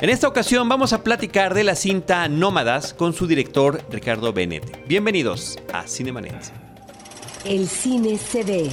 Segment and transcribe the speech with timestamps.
[0.00, 4.86] En esta ocasión vamos a platicar de la cinta Nómadas con su director Ricardo Bennett.
[4.86, 6.52] Bienvenidos a Cinemanet.
[7.44, 8.70] El cine se ve,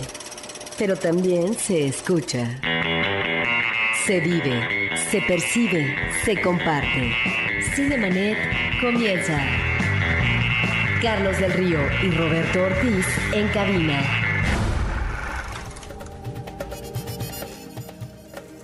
[0.78, 2.60] pero también se escucha.
[4.06, 7.12] Se vive, se percibe, se comparte.
[7.76, 8.38] Cinemanet
[8.82, 9.40] comienza.
[11.02, 14.25] Carlos del Río y Roberto Ortiz en cabina.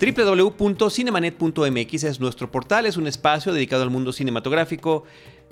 [0.01, 5.03] www.cinemanet.mx es nuestro portal, es un espacio dedicado al mundo cinematográfico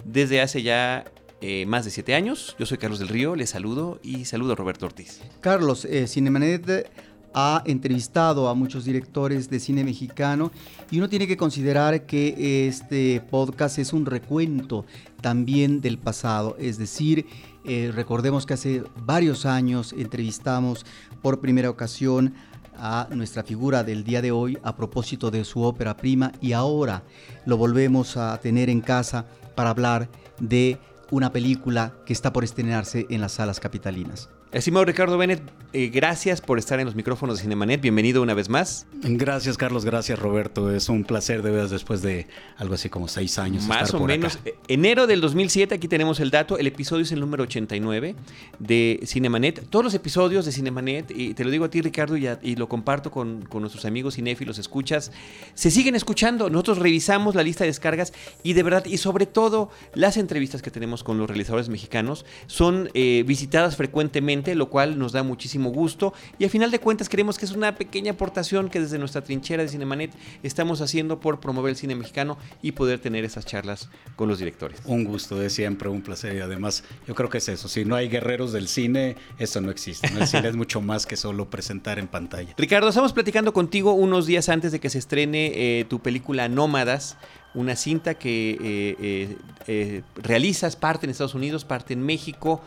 [0.04, 1.06] desde hace ya
[1.42, 2.56] eh, más de siete años.
[2.58, 5.22] Yo soy Carlos del Río, les saludo y saludo a Roberto Ortiz.
[5.40, 6.90] Carlos, eh, Cinemanet
[7.36, 10.52] ha entrevistado a muchos directores de cine mexicano
[10.90, 14.84] y uno tiene que considerar que este podcast es un recuento
[15.22, 17.28] también del pasado, es decir,
[17.66, 20.88] eh, recordemos que hace varios años entrevistamos
[21.22, 22.34] por primera ocasión
[22.82, 27.04] a nuestra figura del día de hoy a propósito de su ópera prima y ahora
[27.46, 29.26] lo volvemos a tener en casa
[29.56, 30.10] para hablar
[30.40, 30.78] de
[31.12, 34.30] una película que está por estrenarse en las salas capitalinas.
[34.52, 37.82] Estimado Ricardo Bennett, eh, gracias por estar en los micrófonos de Cinemanet.
[37.82, 38.88] Bienvenido una vez más.
[39.04, 39.86] Gracias, Carlos.
[39.86, 40.74] Gracias, Roberto.
[40.74, 42.26] Es un placer de veras después de
[42.58, 43.68] algo así como seis años.
[43.68, 44.40] Más o menos.
[44.46, 46.58] Eh, enero del 2007, aquí tenemos el dato.
[46.58, 48.16] El episodio es el número 89
[48.58, 49.70] de Cinemanet.
[49.70, 53.12] Todos los episodios de Cinemanet, y te lo digo a ti, Ricardo, y, lo comparto
[53.12, 55.12] con, con, nuestros amigos cinéfilos, escuchas,
[55.54, 56.50] se siguen escuchando.
[56.50, 60.72] Nosotros revisamos la lista de descargas y de verdad, y sobre todo las entrevistas que
[60.72, 66.14] tenemos con los realizadores mexicanos, son eh, visitadas frecuentemente lo cual nos da muchísimo gusto
[66.38, 69.64] y a final de cuentas creemos que es una pequeña aportación que desde nuestra trinchera
[69.64, 70.12] de Cinemanet
[70.44, 74.82] estamos haciendo por promover el cine mexicano y poder tener esas charlas con los directores.
[74.86, 77.96] Un gusto de siempre, un placer y además yo creo que es eso, si no
[77.96, 82.00] hay guerreros del cine, eso no existe, el cine es mucho más que solo presentar
[82.00, 82.54] en pantalla.
[82.58, 87.18] Ricardo, estamos platicando contigo unos días antes de que se estrene eh, tu película Nómadas,
[87.54, 89.38] una cinta que eh,
[89.68, 92.62] eh, realizas parte en Estados Unidos, parte en México.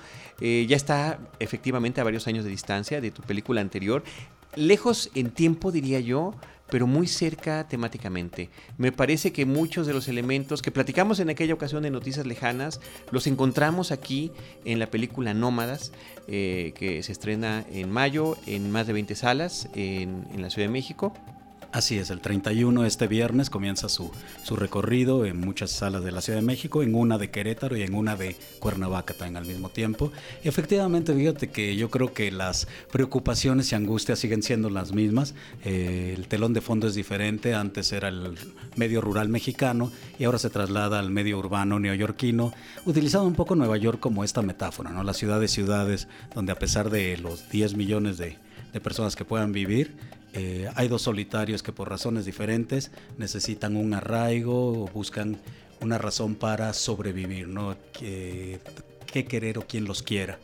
[0.44, 4.02] Eh, ya está efectivamente a varios años de distancia de tu película anterior.
[4.56, 6.34] Lejos en tiempo, diría yo,
[6.68, 8.50] pero muy cerca temáticamente.
[8.76, 12.80] Me parece que muchos de los elementos que platicamos en aquella ocasión de Noticias Lejanas
[13.12, 14.32] los encontramos aquí
[14.64, 15.92] en la película Nómadas,
[16.26, 20.72] eh, que se estrena en mayo en más de 20 salas en la Ciudad de
[20.72, 21.14] México.
[21.72, 24.10] Así es, el 31 este viernes comienza su,
[24.44, 27.82] su, recorrido en muchas salas de la Ciudad de México, en una de Querétaro y
[27.82, 30.12] en una de Cuernavaca también al mismo tiempo.
[30.44, 35.34] Efectivamente, fíjate que yo creo que las preocupaciones y angustias siguen siendo las mismas.
[35.64, 38.36] Eh, el telón de fondo es diferente, antes era el
[38.76, 42.52] medio rural mexicano y ahora se traslada al medio urbano neoyorquino,
[42.84, 45.04] utilizando un poco Nueva York como esta metáfora, ¿no?
[45.04, 48.36] La ciudad de ciudades donde a pesar de los 10 millones de,
[48.74, 49.96] de personas que puedan vivir,
[50.34, 55.38] eh, hay dos solitarios que por razones diferentes necesitan un arraigo o buscan
[55.80, 57.76] una razón para sobrevivir, ¿no?
[57.92, 58.60] ¿Qué,
[59.12, 60.38] qué querer o quién los quiera?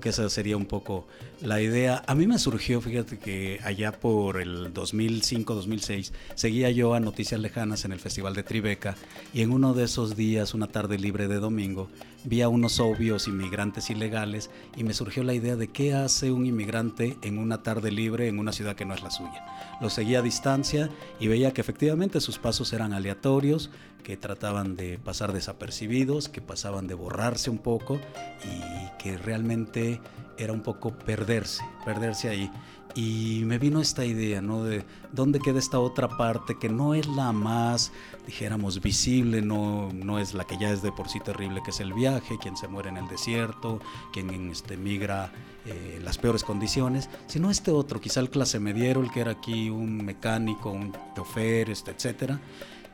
[0.00, 1.06] Que esa sería un poco
[1.40, 2.02] la idea.
[2.06, 7.84] A mí me surgió, fíjate que allá por el 2005-2006 seguía yo a Noticias Lejanas
[7.84, 8.94] en el Festival de Tribeca
[9.32, 11.88] y en uno de esos días, una tarde libre de domingo,
[12.24, 16.46] vi a unos obvios inmigrantes ilegales y me surgió la idea de qué hace un
[16.46, 19.44] inmigrante en una tarde libre en una ciudad que no es la suya.
[19.80, 23.70] Lo seguía a distancia y veía que efectivamente sus pasos eran aleatorios,
[24.02, 28.00] que trataban de pasar desapercibidos, que pasaban de borrarse un poco
[28.44, 30.00] y que realmente
[30.38, 32.50] era un poco perderse, perderse ahí.
[32.94, 34.64] Y me vino esta idea, ¿no?
[34.64, 37.90] De dónde queda esta otra parte que no es la más,
[38.26, 41.80] dijéramos, visible, no, no es la que ya es de por sí terrible, que es
[41.80, 43.80] el viaje, quien se muere en el desierto,
[44.12, 45.32] quien este, migra
[45.64, 49.70] eh, las peores condiciones, sino este otro, quizá el clase mediero, el que era aquí
[49.70, 52.40] un mecánico, un chofer, este, etcétera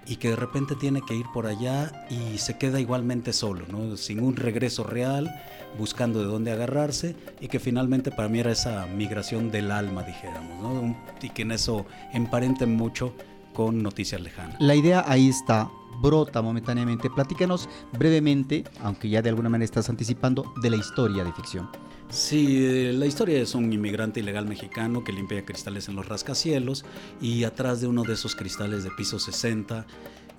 [0.08, 3.96] y que de repente tiene que ir por allá y se queda igualmente solo, ¿no?
[3.96, 5.30] sin un regreso real,
[5.78, 10.62] buscando de dónde agarrarse y que finalmente para mí era esa migración del alma, dijéramos,
[10.62, 10.96] ¿no?
[11.20, 13.14] y que en eso emparenten mucho
[13.52, 14.56] con Noticias Lejanas.
[14.60, 17.10] La idea ahí está, brota momentáneamente.
[17.10, 21.68] Platícanos brevemente, aunque ya de alguna manera estás anticipando, de la historia de ficción.
[22.10, 26.86] Sí, la historia es un inmigrante ilegal mexicano que limpia cristales en los rascacielos
[27.20, 29.86] y atrás de uno de esos cristales de piso 60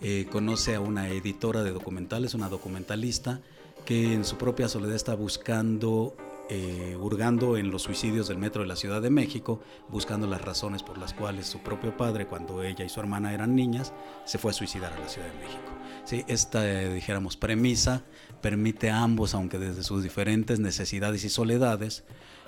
[0.02, 3.40] eh, conoce a una editora de documentales, una documentalista,
[3.86, 6.16] que en su propia soledad está buscando
[6.50, 10.82] eh, hurgando en los suicidios del metro de la Ciudad de México, buscando las razones
[10.82, 13.94] por las cuales su propio padre, cuando ella y su hermana eran niñas,
[14.26, 15.72] se fue a suicidar a la Ciudad de México.
[16.06, 18.04] Sí, esta, eh, dijéramos, premisa
[18.42, 22.04] permite a ambos, aunque desde sus diferentes necesidades y soledades,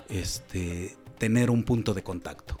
[0.08, 2.58] este, tener un punto de contacto.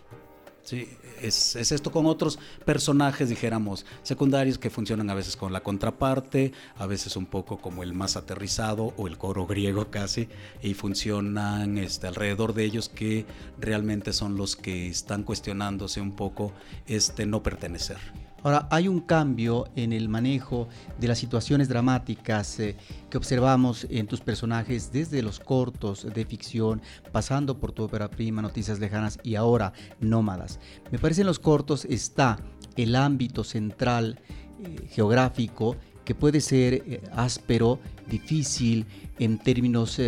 [0.64, 0.88] Sí,
[1.20, 6.86] es, esto con otros personajes, dijéramos, secundarios que funcionan a veces con la contraparte, a
[6.86, 10.28] veces un poco como el más aterrizado o el coro griego casi,
[10.62, 13.26] y funcionan este, alrededor de ellos que
[13.58, 16.52] realmente son los que están cuestionándose un poco
[16.86, 17.98] este no pertenecer.
[18.42, 20.68] Ahora, hay un cambio en el manejo
[20.98, 22.76] de las situaciones dramáticas eh,
[23.08, 28.42] que observamos en tus personajes desde los cortos de ficción, pasando por tu ópera prima,
[28.42, 30.58] Noticias Lejanas y ahora Nómadas.
[30.90, 32.38] Me parece en los cortos está
[32.76, 34.18] el ámbito central
[34.60, 37.78] eh, geográfico que puede ser eh, áspero,
[38.08, 38.86] difícil
[39.20, 40.00] en términos,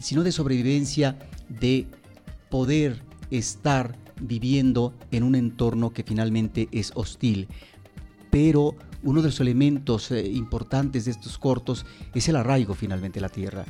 [0.00, 1.16] sino de sobrevivencia,
[1.48, 1.86] de
[2.50, 3.00] poder
[3.30, 7.48] estar viviendo en un entorno que finalmente es hostil.
[8.30, 13.22] Pero uno de los elementos eh, importantes de estos cortos es el arraigo finalmente a
[13.22, 13.64] la tierra.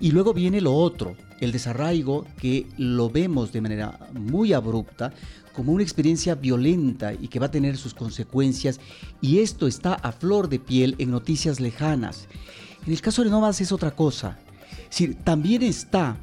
[0.00, 5.12] Y luego viene lo otro, el desarraigo que lo vemos de manera muy abrupta
[5.54, 8.80] como una experiencia violenta y que va a tener sus consecuencias
[9.20, 12.28] y esto está a flor de piel en noticias lejanas.
[12.84, 14.38] En el caso de Novas es otra cosa.
[14.90, 16.16] Es también está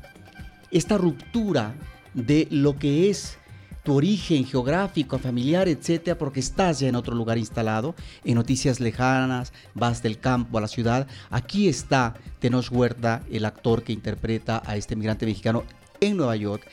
[0.70, 1.76] esta ruptura
[2.14, 3.38] de lo que es
[3.84, 9.54] tu origen geográfico, familiar, etcétera, porque estás ya en otro lugar instalado, en noticias lejanas,
[9.74, 11.08] vas del campo a la ciudad.
[11.30, 15.64] Aquí está Tenoch Huerta, el actor que interpreta a este migrante mexicano
[16.00, 16.68] en Nueva York.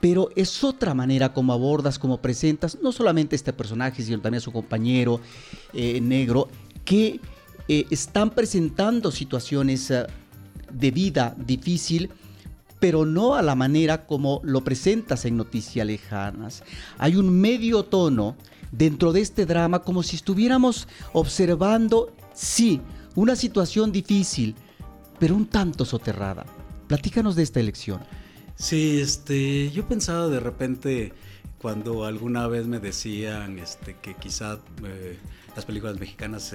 [0.00, 4.44] Pero es otra manera como abordas, como presentas, no solamente este personaje, sino también a
[4.44, 5.20] su compañero
[5.72, 6.48] eh, negro,
[6.84, 7.18] que
[7.68, 10.06] eh, están presentando situaciones eh,
[10.70, 12.10] de vida difícil
[12.80, 16.62] pero no a la manera como lo presentas en Noticias Lejanas.
[16.98, 18.36] Hay un medio tono
[18.72, 22.80] dentro de este drama como si estuviéramos observando, sí,
[23.14, 24.54] una situación difícil,
[25.18, 26.44] pero un tanto soterrada.
[26.86, 28.00] Platícanos de esta elección.
[28.56, 31.12] Sí, este, yo pensaba de repente
[31.60, 35.18] cuando alguna vez me decían este, que quizá eh,
[35.54, 36.54] las películas mexicanas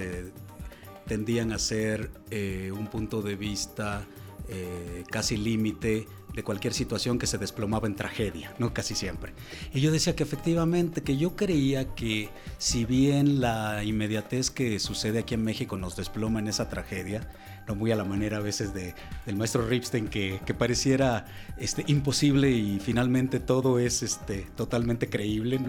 [1.08, 4.06] tendían a ser eh, un punto de vista
[4.54, 8.74] eh, casi límite de cualquier situación que se desplomaba en tragedia, ¿no?
[8.74, 9.34] Casi siempre.
[9.74, 15.20] Y yo decía que efectivamente, que yo creía que si bien la inmediatez que sucede
[15.20, 17.30] aquí en México nos desploma en esa tragedia,
[17.66, 18.94] no muy a la manera a veces de,
[19.26, 21.26] del maestro Ripstein que, que, pareciera
[21.58, 25.60] este, imposible y finalmente todo es este, totalmente creíble.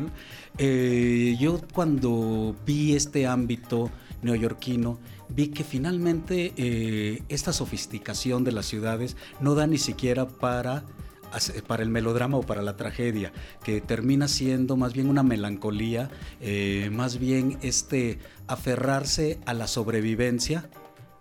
[0.58, 3.90] Eh, yo cuando vi este ámbito
[4.22, 4.98] neoyorquino,
[5.34, 10.84] vi que finalmente eh, esta sofisticación de las ciudades no da ni siquiera para
[11.66, 13.32] para el melodrama o para la tragedia,
[13.64, 16.10] que termina siendo más bien una melancolía,
[16.42, 18.18] eh, más bien este
[18.48, 20.68] aferrarse a la sobrevivencia,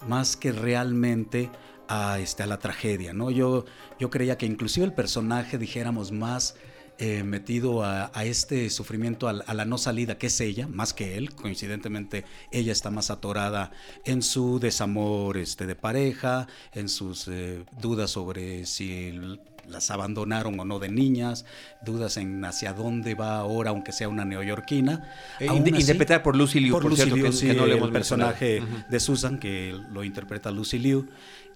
[0.07, 1.49] más que realmente
[1.87, 3.13] a, este, a la tragedia.
[3.13, 3.31] ¿no?
[3.31, 3.65] Yo,
[3.99, 6.55] yo creía que inclusive el personaje, dijéramos, más
[7.03, 11.33] eh, metido a, este sufrimiento, a, la no salida, que es ella, más que él.
[11.33, 13.71] Coincidentemente, ella está más atorada
[14.05, 16.45] en su desamor este, de pareja,
[16.75, 19.19] en sus eh, dudas sobre si
[19.67, 21.43] las abandonaron o no de niñas,
[21.83, 25.11] dudas en hacia dónde va ahora, aunque sea una neoyorquina.
[25.39, 28.61] Eh, interpretar por Lucy Liu, por, Lucy Liu, que, no el personaje
[28.91, 31.07] de Susan, que lo interpreta Lucy Liu.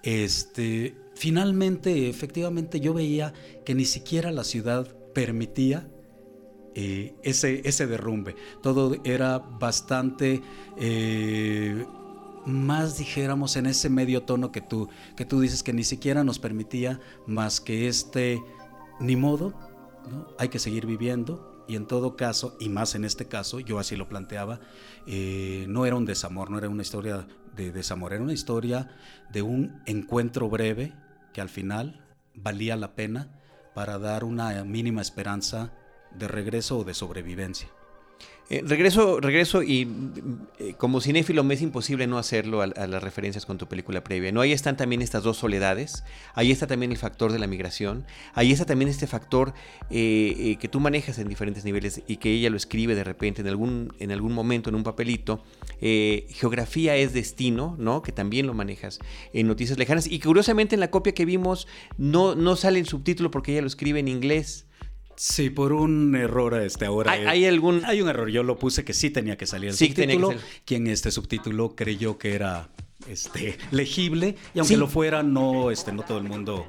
[0.02, 3.32] Este, finalmente, efectivamente, yo veía
[3.64, 5.90] que ni siquiera la ciudad permitía
[6.76, 8.36] eh, ese, ese derrumbe.
[8.62, 10.44] Todo era bastante
[10.78, 11.86] eh,
[12.46, 16.38] más, dijéramos, en ese medio tono que tú, que tú dices que ni siquiera nos
[16.38, 18.44] permitía más que este,
[19.00, 19.54] ni modo,
[20.38, 21.52] hay que seguir viviendo.
[21.68, 24.60] Y en todo caso, y más en este caso, yo así lo planteaba,
[25.08, 27.26] eh, no era un desamor, no era una historia
[27.56, 28.96] de desamor, era una historia
[29.32, 30.94] de un encuentro breve
[31.34, 33.42] que al final valía la pena
[33.76, 35.70] para dar una mínima esperanza
[36.12, 37.68] de regreso o de sobrevivencia.
[38.48, 39.88] Eh, regreso, regreso y
[40.60, 44.32] eh, como cinéfilo me es imposible no hacerlo a, las referencias con tu película previa.
[44.32, 44.42] ¿no?
[44.42, 46.04] Ahí están también estas dos soledades,
[46.36, 49.56] ahí está también el factor de la migración, ahí está también este factor
[49.90, 53.48] eh, que tú manejas en diferentes niveles y que ella lo escribe de repente en
[53.48, 55.44] algún, en algún momento en un papelito.
[55.80, 58.04] geografía es destino, ¿no?
[58.04, 59.00] que también lo manejas
[59.34, 63.32] en Noticias Lejanas y curiosamente en la copia que vimos no, no sale en subtítulo
[63.32, 64.65] porque ella lo escribe en inglés.
[65.16, 67.12] Sí, por un error este ahora.
[67.12, 69.88] ¿Hay, algún Hay un error, yo lo puse que sí tenía que salir el sí
[69.88, 70.30] subtítulo.
[70.30, 72.70] Tenía que Quien este subtítulo creyó que era
[73.10, 74.80] este, legible y aunque Sí.
[74.80, 76.66] lo fuera, no, este, no todo el mundo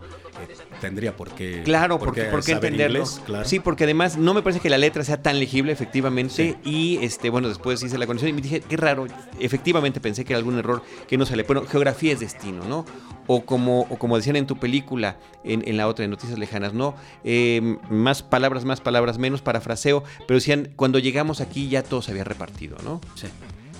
[0.48, 2.98] eh, tendría por qué, Claro, por porque, qué ¿por qué saber entenderlo?
[3.00, 3.44] inglés, claro.
[3.48, 6.56] Sí, porque además no me parece que la letra sea tan legible, efectivamente.
[6.64, 9.06] Y este, bueno, después hice la conexión y me dije, qué raro.
[9.40, 11.42] Efectivamente pensé que era algún error que no sale.
[11.44, 12.84] Bueno, geografía es destino, ¿no?
[13.26, 16.74] O como, o como decían en tu película, en, en la otra, en Noticias Lejanas,
[16.74, 16.94] ¿no?
[17.24, 20.04] Eh, más palabras, más palabras, menos parafraseo.
[20.28, 23.00] Pero decían, cuando llegamos aquí ya todo se había repartido, ¿no?
[23.14, 23.26] Sí.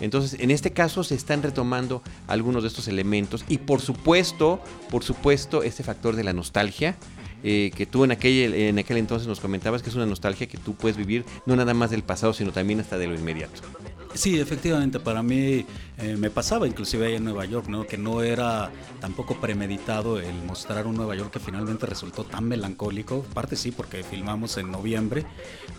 [0.01, 4.61] Entonces, en este caso se están retomando algunos de estos elementos y por supuesto,
[4.91, 6.97] por supuesto, este factor de la nostalgia.
[7.43, 10.59] eh, que tú en aquel, en aquel entonces nos comentabas que es una nostalgia que
[10.59, 13.61] tú puedes vivir no nada más del pasado, sino también hasta de lo inmediato.
[14.17, 15.67] Sí, efectivamente, para mí
[15.99, 17.87] eh, me pasaba inclusive ahí en Nueva York, ¿no?
[17.87, 23.23] que no era tampoco premeditado el mostrar un Nueva York que finalmente resultó tan melancólico,
[23.35, 25.27] parte sí porque filmamos en noviembre,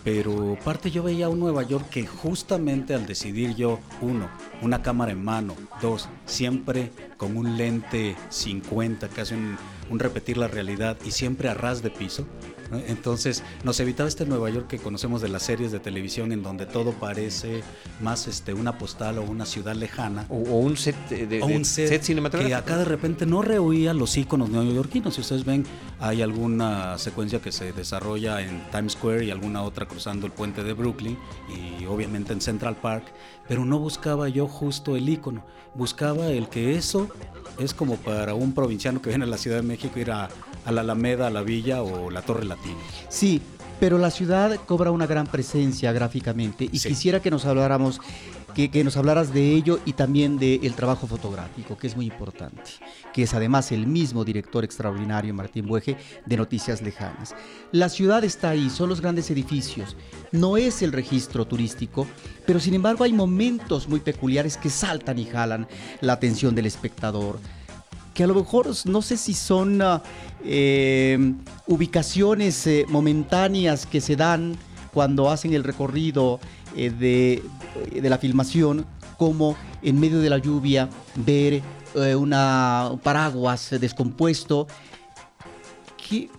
[0.04, 4.30] pero parte yo veía un Nueva York que justamente al decidir yo, uno,
[4.62, 9.58] una cámara en mano, dos, siempre con un lente 50, casi un,
[9.90, 12.24] un repetir la realidad y siempre a ras de piso,
[12.70, 12.78] ¿no?
[12.78, 16.66] Entonces nos evitaba este Nueva York que conocemos de las series de televisión en donde
[16.66, 17.62] todo parece
[18.00, 20.26] más este, una postal o una ciudad lejana.
[20.28, 22.56] O, o un set de, de- un set, set que cinematográfico.
[22.58, 25.14] acá de repente no rehuía los íconos neoyorquinos.
[25.14, 25.64] Si ustedes ven,
[26.00, 30.62] hay alguna secuencia que se desarrolla en Times Square y alguna otra cruzando el puente
[30.64, 33.04] de Brooklyn y obviamente en Central Park,
[33.48, 35.44] pero no buscaba yo justo el ícono,
[35.74, 37.08] buscaba el que eso
[37.58, 40.28] es como para un provinciano que viene a la Ciudad de México ir a,
[40.64, 42.44] a la Alameda, a la Villa o la Torre
[43.08, 43.40] Sí,
[43.80, 46.88] pero la ciudad cobra una gran presencia gráficamente y Sí.
[46.88, 48.00] quisiera que nos habláramos,
[48.54, 52.62] que, que nos hablaras de ello y también del trabajo fotográfico, que es muy importante,
[53.12, 55.96] que es además el mismo director extraordinario Martín Bueje
[56.26, 57.36] de Noticias Lejanas.
[57.70, 59.96] La ciudad está ahí, son los grandes edificios,
[60.32, 62.08] no es el registro turístico,
[62.46, 65.68] pero sin embargo hay momentos muy peculiares que saltan y jalan
[66.00, 67.38] la atención del espectador
[68.18, 70.02] que a lo mejor no sé si son ah,
[70.42, 71.34] eh,
[71.68, 74.56] ubicaciones eh, momentáneas que se dan
[74.92, 76.40] cuando hacen el recorrido
[76.74, 77.44] eh, de,
[77.92, 78.86] de la filmación,
[79.18, 81.62] como en medio de la lluvia ver
[81.94, 84.66] eh, una un paraguas eh, descompuesto.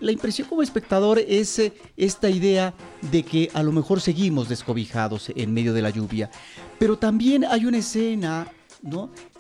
[0.02, 2.74] La impresión como espectador es eh, esta idea
[3.10, 6.30] de que a lo mejor seguimos descobijados en medio de la lluvia.
[6.78, 8.48] Pero también hay una escena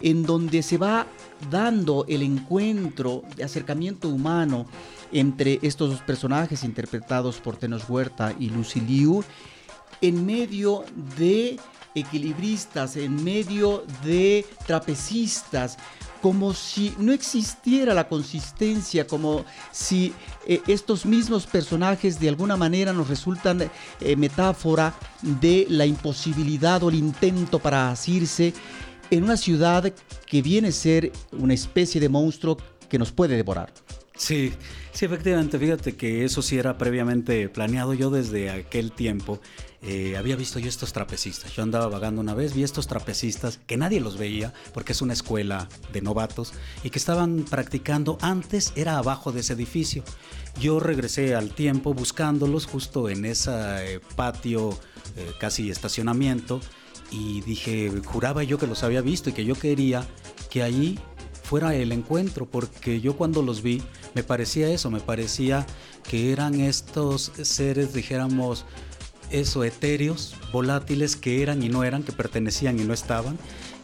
[0.02, 1.08] en donde se va
[1.50, 4.66] dando el encuentro de acercamiento humano
[5.12, 9.24] entre estos dos personajes interpretados por Tenos Huerta y Lucy Liu
[10.02, 10.84] en medio
[11.18, 11.60] de
[11.96, 15.78] equilibristas, en medio de trapecistas,
[16.22, 20.14] como si no existiera la consistencia, como si
[20.46, 23.62] eh, estos mismos personajes de alguna manera nos resultan
[24.02, 28.54] eh, metáfora de la imposibilidad o el intento para asirse
[29.12, 29.94] en una ciudad
[30.26, 32.58] que viene a ser una especie de monstruo
[32.90, 33.72] que nos puede devorar.
[34.20, 34.52] Sí,
[34.92, 37.94] sí, efectivamente, fíjate que eso sí era previamente planeado.
[37.94, 39.40] Yo desde aquel tiempo
[39.82, 41.54] eh, había visto yo estos trapecistas.
[41.54, 45.14] Yo andaba vagando una vez, vi estos trapecistas que nadie los veía porque es una
[45.14, 46.52] escuela de novatos
[46.84, 48.18] y que estaban practicando.
[48.20, 50.04] Antes era abajo de ese edificio.
[50.60, 54.78] Yo regresé al tiempo buscándolos justo en ese eh, patio,
[55.16, 56.60] eh, casi estacionamiento,
[57.12, 60.08] y dije, juraba yo que los había visto y que yo quería
[60.50, 61.00] que allí
[61.44, 63.82] fuera el encuentro, porque yo cuando los vi
[64.14, 65.66] me parecía eso, me parecía
[66.08, 68.66] que eran estos seres, dijéramos,
[69.32, 73.38] eso, etéreos, volátiles, que eran y no eran, que pertenecían y no estaban,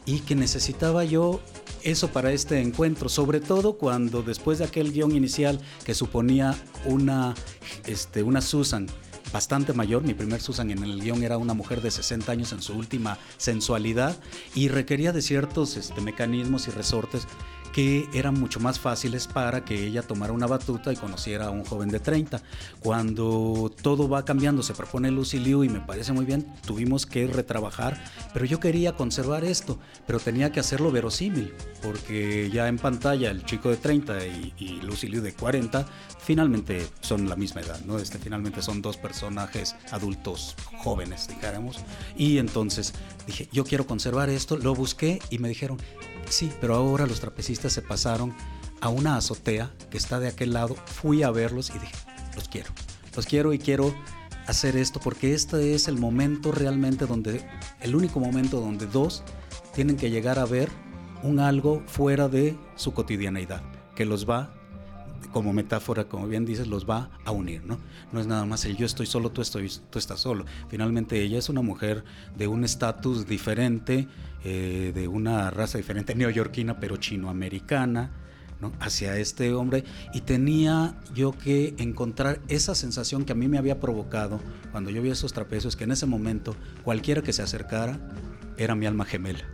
[0.05, 1.41] y que necesitaba yo
[1.83, 6.55] eso para este encuentro, sobre todo cuando después de aquel guion inicial que suponía
[6.85, 7.35] una,
[7.85, 8.87] este, una Susan
[9.35, 10.01] bastante mayor.
[10.03, 13.17] Mi primer Susan en el guion era una mujer de 60 años en su última
[13.35, 14.15] sensualidad
[14.53, 17.27] y requería de ciertos este, mecanismos y resortes
[17.75, 21.65] que eran mucho más fáciles para que ella tomara una batuta y conociera a un
[21.65, 22.41] joven de 30.
[22.79, 27.27] Cuando todo va cambiando, se propone Lucy Liu y me parece muy bien, tuvimos que
[27.27, 28.01] retrabajar,
[28.33, 29.77] pero yo quería conservar esto,
[30.07, 34.67] pero tenía que hacerlo verosímil, porque ya en pantalla el chico de 30 y, y
[34.81, 35.85] Lucy Liu de 40
[36.25, 37.99] finalmente son la misma edad, ¿no?
[37.99, 41.79] Este, finalmente son dos personajes adultos jóvenes, dijéramos.
[42.15, 42.93] Y entonces
[43.27, 45.77] dije, yo quiero conservar esto, lo busqué y me dijeron,
[46.29, 48.33] sí, pero ahora los trapecistas se pasaron
[48.81, 50.75] a una azotea que está de aquel lado.
[50.85, 51.95] Fui a verlos y dije,
[52.35, 52.69] los quiero,
[53.15, 53.95] los quiero y quiero
[54.47, 57.45] hacer esto porque este es el momento realmente donde,
[57.81, 59.23] el único momento donde dos
[59.73, 60.69] tienen que llegar a ver
[61.23, 63.63] un algo fuera de su cotidianeidad,
[63.95, 64.53] que los va
[65.31, 67.79] como metáfora, como bien dices, los va a unir, ¿no?
[68.11, 70.45] No es nada más el yo estoy solo, tú, estoy, tú estás solo.
[70.69, 72.03] Finalmente ella es una mujer
[72.37, 74.07] de un estatus diferente,
[74.43, 78.11] eh, de una raza diferente, neoyorquina, pero chinoamericana,
[78.61, 78.71] ¿no?
[78.79, 83.79] hacia este hombre y tenía yo que encontrar esa sensación que a mí me había
[83.79, 84.39] provocado
[84.71, 87.99] cuando yo vi esos trapecios, que en ese momento cualquiera que se acercara
[88.57, 89.45] era mi alma gemela.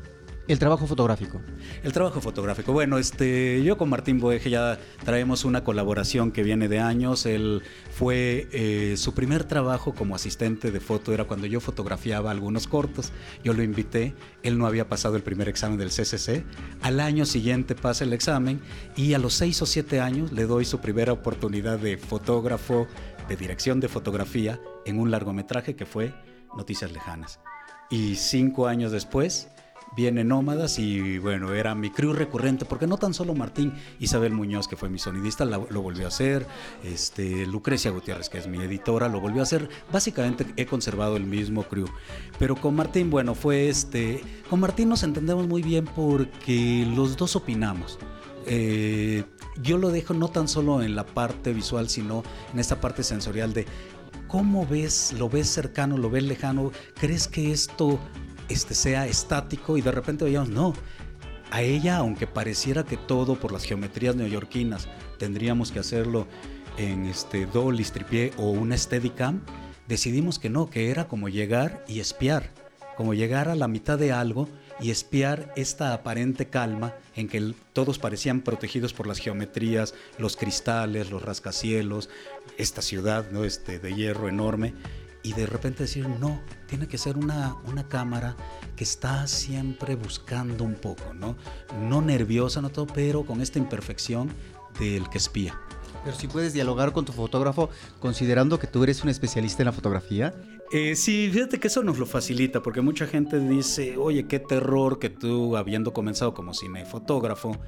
[0.48, 1.40] El trabajo fotográfico.
[1.84, 2.74] El trabajo fotográfico.
[2.74, 7.26] Bueno, este, yo con Martín Boeje ya traemos una colaboración que viene de años.
[7.26, 12.68] Él fue eh, su primer trabajo como asistente de foto era cuando yo fotografiaba algunos
[12.68, 13.12] cortos.
[13.44, 14.16] Yo lo invité.
[14.42, 16.44] Él no había pasado el primer examen del CCC.
[16.82, 18.60] Al año siguiente pasa el examen
[18.96, 22.88] y a los seis o siete años le doy su primera oportunidad de fotógrafo,
[23.30, 26.14] de dirección de fotografía en un largometraje que fue
[26.58, 27.40] Noticias Lejanas.
[27.92, 29.51] Y cinco años después
[29.96, 34.68] viene Nómadas y bueno, era mi crew recurrente, porque no tan solo Martín, Isabel Muñoz,
[34.68, 36.48] que fue mi sonidista, lo volvió a hacer,
[36.84, 41.26] este, Lucrecia Gutiérrez, que es mi editora, lo volvió a hacer, básicamente he conservado el
[41.26, 41.88] mismo crew,
[42.40, 47.36] pero con Martín, bueno, fue este, con Martín nos entendemos muy bien porque los dos
[47.36, 48.00] opinamos.
[48.48, 49.24] Eh,
[49.62, 53.54] yo lo dejo no tan solo en la parte visual, sino en esta parte sensorial
[53.54, 53.66] de
[54.28, 58.00] cómo ves, lo ves cercano, lo ves lejano, crees que esto
[58.52, 60.74] este, sea estático y de repente veíamos, no,
[61.52, 66.28] a ella, aunque pareciera que todo por las geometrías neoyorquinas tendríamos que hacerlo
[66.78, 69.42] en este Dolly, Tripié o una Steadicam,
[69.88, 72.50] decidimos que no, que era como llegar y espiar,
[72.96, 74.48] como llegar a la mitad de algo
[74.80, 81.12] y espiar esta aparente calma en que todos parecían protegidos por las geometrías, los cristales,
[81.12, 82.10] los rascacielos,
[82.58, 83.44] esta ciudad ¿no?
[83.44, 84.74] este, de hierro enorme
[85.24, 88.36] y de repente decir, no, tiene que ser una, una cámara
[88.76, 91.36] que está siempre buscando un poco, ¿no?
[91.80, 94.30] No nerviosa, no todo, pero con esta imperfección
[94.80, 95.60] del que espía.
[96.04, 99.72] Pero si puedes dialogar con tu fotógrafo considerando que tú eres un especialista en la
[99.72, 100.34] fotografía.
[100.72, 105.00] Eh, sí, fíjate que eso nos lo facilita, porque mucha gente dice, oye, qué terror
[105.00, 107.60] que tú, habiendo comenzado como cinefotógrafo,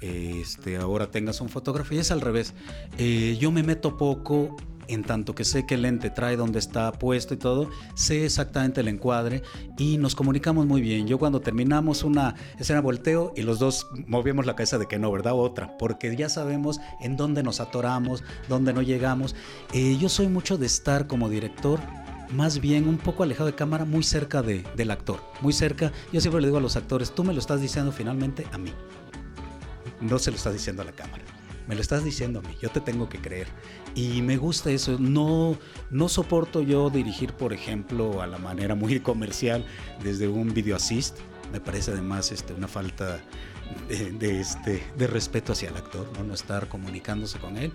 [0.00, 1.94] este, ahora tengas un fotógrafo.
[1.94, 2.54] Y es al revés.
[2.98, 4.56] Eh, yo me meto poco
[4.88, 8.88] en tanto que sé el lente trae donde está puesto y todo, sé exactamente el
[8.88, 9.42] encuadre
[9.76, 11.06] y nos comunicamos muy bien.
[11.06, 15.12] Yo cuando terminamos una escena volteo y los dos movemos la cabeza de que no,
[15.12, 15.34] ¿verdad?
[15.34, 19.36] Otra, porque ya sabemos en dónde nos atoramos, dónde no llegamos.
[19.72, 21.80] Eh, yo soy mucho de estar como director
[22.30, 25.92] más bien un poco alejado de cámara, muy cerca de, del actor, muy cerca.
[26.12, 28.72] Yo siempre le digo a los actores, tú me lo estás diciendo finalmente a mí,
[30.00, 31.37] no se lo estás diciendo a la cámara
[31.68, 33.46] me lo estás diciendo a mí, yo te tengo que creer.
[33.94, 35.56] Y me gusta eso, no,
[35.90, 39.64] no soporto yo dirigir, por ejemplo, a la manera muy comercial
[40.02, 41.18] desde un video assist.
[41.52, 43.20] Me parece además este, una falta
[43.88, 46.24] de, este, de respeto hacia el actor, ¿no?
[46.24, 47.72] no estar comunicándose con él.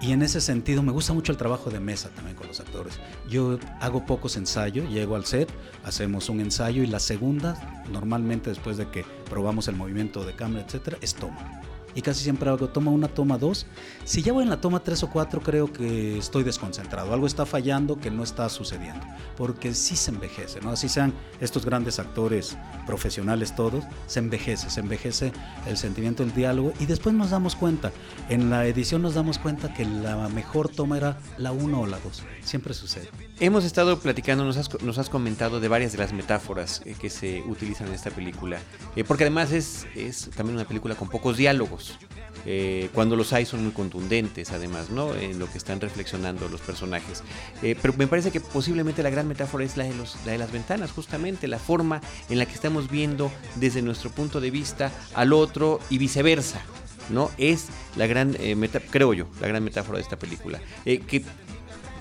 [0.00, 2.98] Y en ese sentido me gusta mucho el trabajo de mesa también con los actores.
[3.28, 5.48] Yo hago pocos ensayos, llego al set,
[5.84, 10.64] hacemos un ensayo y la segunda, normalmente después de que probamos el movimiento de cámara,
[10.64, 11.65] etcétera, es toma
[11.96, 13.66] y casi siempre hago toma una, toma dos.
[14.04, 17.12] Si ya voy en la toma tres o cuatro, creo que estoy desconcentrado.
[17.12, 19.04] Algo está fallando que no está sucediendo.
[19.36, 20.70] Porque sí se envejece, ¿no?
[20.70, 22.56] Así sean estos grandes actores
[22.86, 25.32] profesionales todos, se envejece, se envejece
[25.66, 27.90] el sentimiento del diálogo y después nos damos cuenta,
[28.28, 31.98] en la edición nos damos cuenta que la mejor toma era la uno o la
[31.98, 32.22] dos.
[32.42, 33.08] Siempre sucede.
[33.38, 37.10] Hemos estado platicando, nos has, nos has comentado de varias de las metáforas eh, que
[37.10, 38.58] se utilizan en esta película,
[38.96, 39.86] eh, porque además es,
[40.34, 41.98] también una película con pocos diálogos.
[42.46, 45.14] Eh, cuando los hay son muy contundentes, además, ¿no?
[45.14, 47.22] En lo que están reflexionando los personajes.
[47.60, 50.50] Pero me parece que posiblemente la gran metáfora es la de, los, la de las
[50.50, 55.34] ventanas, justamente, la forma en la que estamos viendo desde nuestro punto de vista al
[55.34, 56.62] otro y viceversa.
[57.10, 57.30] ¿no?
[57.38, 58.56] Es la gran, eh,
[58.90, 60.60] creo yo, la gran metáfora de esta película.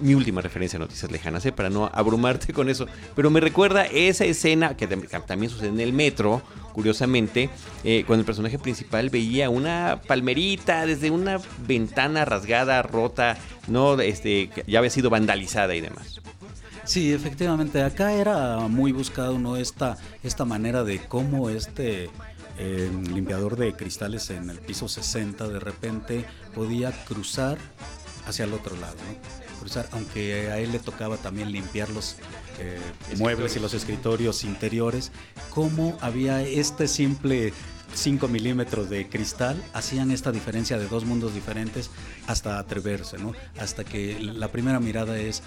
[0.01, 1.51] Mi última referencia a Noticias Lejanas, ¿eh?
[1.51, 2.87] para no abrumarte con eso.
[3.15, 6.41] Pero me recuerda esa escena que también sucede en el metro,
[6.73, 7.49] curiosamente,
[7.83, 14.49] eh, cuando el personaje principal veía una palmerita desde una ventana rasgada, rota, no, este,
[14.67, 16.21] ya había sido vandalizada y demás.
[16.83, 19.57] Sí, efectivamente, acá era muy buscado ¿no?
[19.57, 22.09] esta, esta manera de cómo este
[22.59, 27.57] eh, limpiador de cristales en el piso 60 de repente podía cruzar
[28.27, 28.95] hacia el otro lado.
[28.95, 29.44] ¿no?
[29.91, 32.17] Aunque a él le tocaba también limpiar los
[32.59, 32.79] eh,
[33.17, 35.11] muebles y los escritorios interiores,
[35.49, 37.53] cómo había este simple
[37.93, 41.89] 5 milímetros de cristal hacían esta diferencia de dos mundos diferentes
[42.27, 43.33] hasta atreverse, ¿no?
[43.59, 45.41] Hasta que la primera mirada es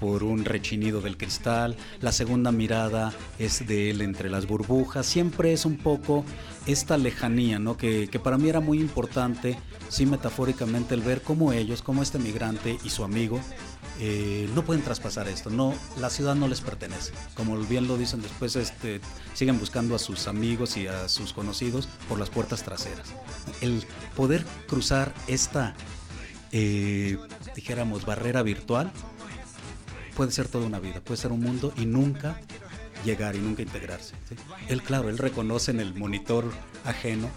[0.00, 5.52] por un rechinido del cristal, la segunda mirada es de él entre las burbujas, siempre
[5.52, 6.24] es un poco
[6.66, 7.76] esta lejanía, ¿no?
[7.76, 12.18] que, que para mí era muy importante, sí metafóricamente, el ver cómo ellos, como este
[12.18, 13.40] migrante y su amigo,
[14.00, 17.12] eh, no pueden traspasar esto, no, la ciudad no les pertenece.
[17.34, 19.00] Como bien lo dicen después, este,
[19.34, 23.14] siguen buscando a sus amigos y a sus conocidos por las puertas traseras.
[23.60, 23.84] El
[24.16, 25.74] poder cruzar esta,
[26.50, 27.18] eh,
[27.54, 28.90] dijéramos, barrera virtual
[30.14, 32.40] puede ser toda una vida, puede ser un mundo y nunca
[33.04, 34.14] llegar y nunca integrarse.
[34.68, 36.50] Él, claro, él reconoce en el monitor
[36.84, 37.28] ajeno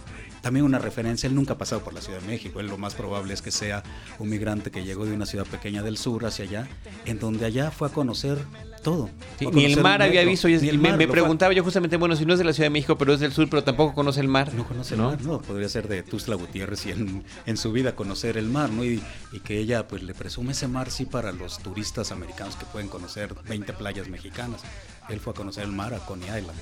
[0.47, 2.93] también una referencia, él nunca ha pasado por la Ciudad de México, él lo más
[2.93, 3.83] probable es que sea
[4.17, 6.69] un migrante que llegó de una ciudad pequeña del sur hacia allá,
[7.03, 8.37] en donde allá fue a conocer
[8.81, 9.09] todo.
[9.41, 12.45] ni el mar había visto, y, me, preguntaba yo justamente, bueno, si no es de
[12.45, 14.53] la Ciudad de México, pero es del sur, pero tampoco conoce el mar.
[14.53, 18.37] No conoce el mar, no, podría ser de Tuzla Gutiérrez y en, su vida conocer
[18.37, 18.85] el mar, ¿no?
[18.85, 22.65] Y, y, que ella pues le presume ese mar, sí, para los turistas americanos que
[22.67, 24.61] pueden conocer 20 playas mexicanas.
[25.09, 26.57] Él fue a conocer el mar a Coney Island.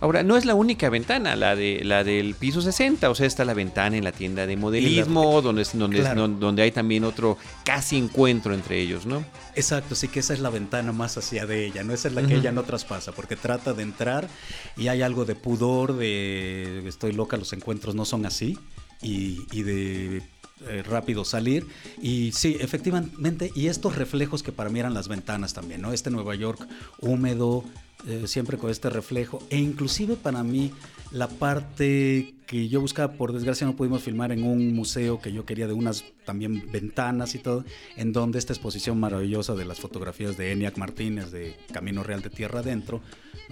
[0.00, 3.44] Ahora, no es la única ventana, la de la del piso 60, o sea, está
[3.44, 6.02] la ventana en la tienda de modelismo, donde, donde,
[6.38, 9.24] donde hay también otro casi encuentro entre ellos, ¿no?
[9.54, 11.94] Exacto, sí que esa es la ventana más hacia de ella, ¿no?
[11.94, 14.28] Esa es la que ella no traspasa, porque trata de entrar
[14.76, 18.58] y hay algo de pudor, de estoy loca, los encuentros no son así,
[19.00, 20.22] y, y de
[20.64, 21.66] eh, rápido salir.
[22.00, 25.92] Y sí, efectivamente, y estos reflejos que para mí eran las ventanas también, ¿no?
[25.92, 26.66] Este Nueva York
[26.98, 27.62] húmedo,
[28.06, 30.72] eh, siempre con este reflejo, e inclusive para mí
[31.10, 35.44] la parte que yo buscaba, por desgracia no pudimos filmar en un museo que yo
[35.44, 37.64] quería de unas también ventanas y todo,
[37.96, 42.30] en donde esta exposición maravillosa de las fotografías de Eniac Martínez de Camino Real de
[42.30, 43.02] Tierra Adentro,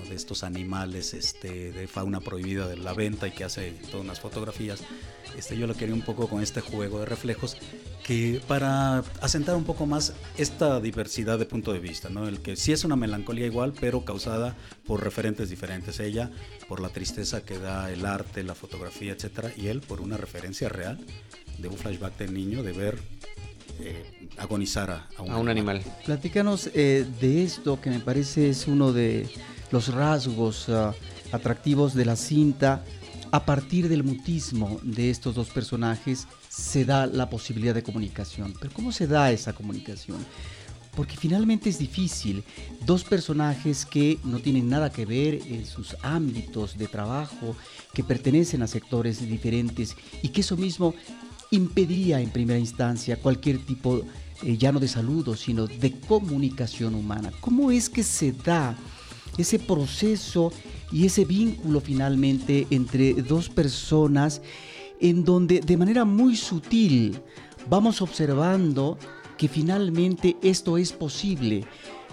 [0.08, 4.20] de estos animales este, de fauna prohibida de la venta y que hace todas unas
[4.20, 4.82] fotografías,
[5.38, 7.56] este, yo lo quería un poco con este juego de reflejos
[8.04, 12.28] que para asentar un poco más esta diversidad de punto de vista, ¿no?
[12.28, 14.54] el que sí es una melancolía igual, pero causada
[14.86, 16.00] por referentes diferentes.
[16.00, 16.30] Ella
[16.68, 20.68] por la tristeza que da el arte, la fotografía, etcétera, y él por una referencia
[20.68, 20.98] real
[21.58, 22.98] de un flashback del niño de ver
[23.80, 25.82] eh, agonizar a, un, animal.
[26.04, 29.28] Platícanos eh, de esto que me parece es uno de
[29.70, 30.94] los rasgos ah,
[31.32, 32.84] atractivos de la cinta
[33.34, 38.54] a partir del mutismo de estos dos personajes se da la posibilidad de comunicación.
[38.60, 40.24] Pero ¿cómo se da esa comunicación?
[40.94, 42.44] Porque finalmente es difícil.
[42.86, 47.56] Dos personajes que no tienen nada que ver en sus ámbitos de trabajo,
[47.92, 50.94] que pertenecen a sectores diferentes y que eso mismo
[51.50, 54.02] impediría en primera instancia cualquier tipo,
[54.44, 57.32] eh, ya no de saludo, sino de comunicación humana.
[57.40, 58.76] ¿Cómo es que se da
[59.36, 60.52] ese proceso
[60.94, 64.40] y ese vínculo finalmente entre dos personas
[65.00, 67.18] en donde de manera muy sutil
[67.68, 68.96] vamos observando
[69.36, 71.64] que finalmente esto es posible,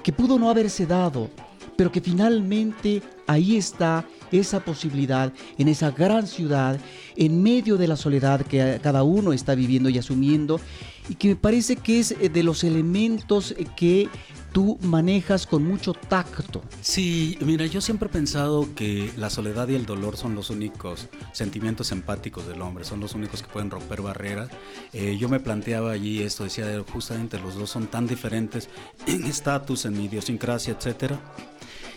[0.01, 1.29] que pudo no haberse dado,
[1.77, 6.79] pero que finalmente ahí está esa posibilidad en esa gran ciudad,
[7.15, 10.59] en medio de la soledad que cada uno está viviendo y asumiendo,
[11.07, 14.09] y que me parece que es de los elementos que
[14.51, 16.61] tú manejas con mucho tacto.
[16.81, 21.07] Sí, mira, yo siempre he pensado que la soledad y el dolor son los únicos
[21.31, 24.49] sentimientos empáticos del hombre, son los únicos que pueden romper barreras.
[24.93, 28.69] Eh, yo me planteaba allí esto, decía, justamente los dos son tan diferentes
[29.07, 31.19] en estatus, en idiosincrasia, etcétera.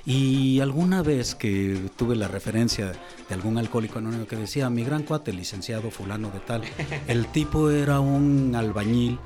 [0.06, 2.92] Y alguna vez que tuve la referencia
[3.28, 6.62] de algún alcohólico anónimo que decía, mi gran cuate, licenciado fulano de tal,
[7.08, 9.18] el tipo era un albañil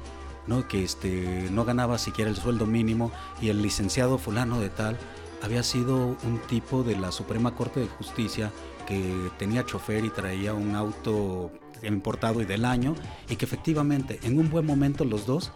[0.68, 4.96] que este, no ganaba siquiera el sueldo mínimo y el licenciado fulano de tal
[5.42, 8.50] había sido un tipo de la Suprema Corte de Justicia
[8.86, 12.94] que tenía chofer y traía un auto importado y del año
[13.28, 15.52] y que efectivamente en un buen momento los dos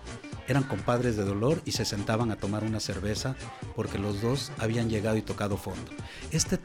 [0.46, 3.34] eran compadres de dolor y se sentaban a tomar una cerveza
[3.74, 5.90] porque los dos habían llegado y tocado fondo.
[6.30, 6.58] Este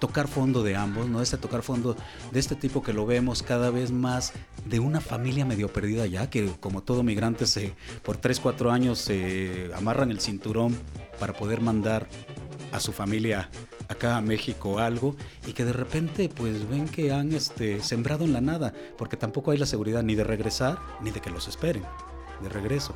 [0.00, 1.22] tocar fondo de ambos, ¿no?
[1.22, 1.94] Este tocar fondo
[2.32, 4.32] de este tipo que lo vemos cada vez más
[4.64, 8.98] de una familia medio perdida ya, que como todo migrante se, por 3, 4 años
[8.98, 10.76] se amarran el cinturón
[11.20, 12.08] para poder mandar
[12.72, 13.50] a su familia
[13.88, 18.32] acá a México algo y que de repente pues ven que han este, sembrado en
[18.32, 21.84] la nada, porque tampoco hay la seguridad ni de regresar ni de que los esperen
[22.42, 22.94] de regreso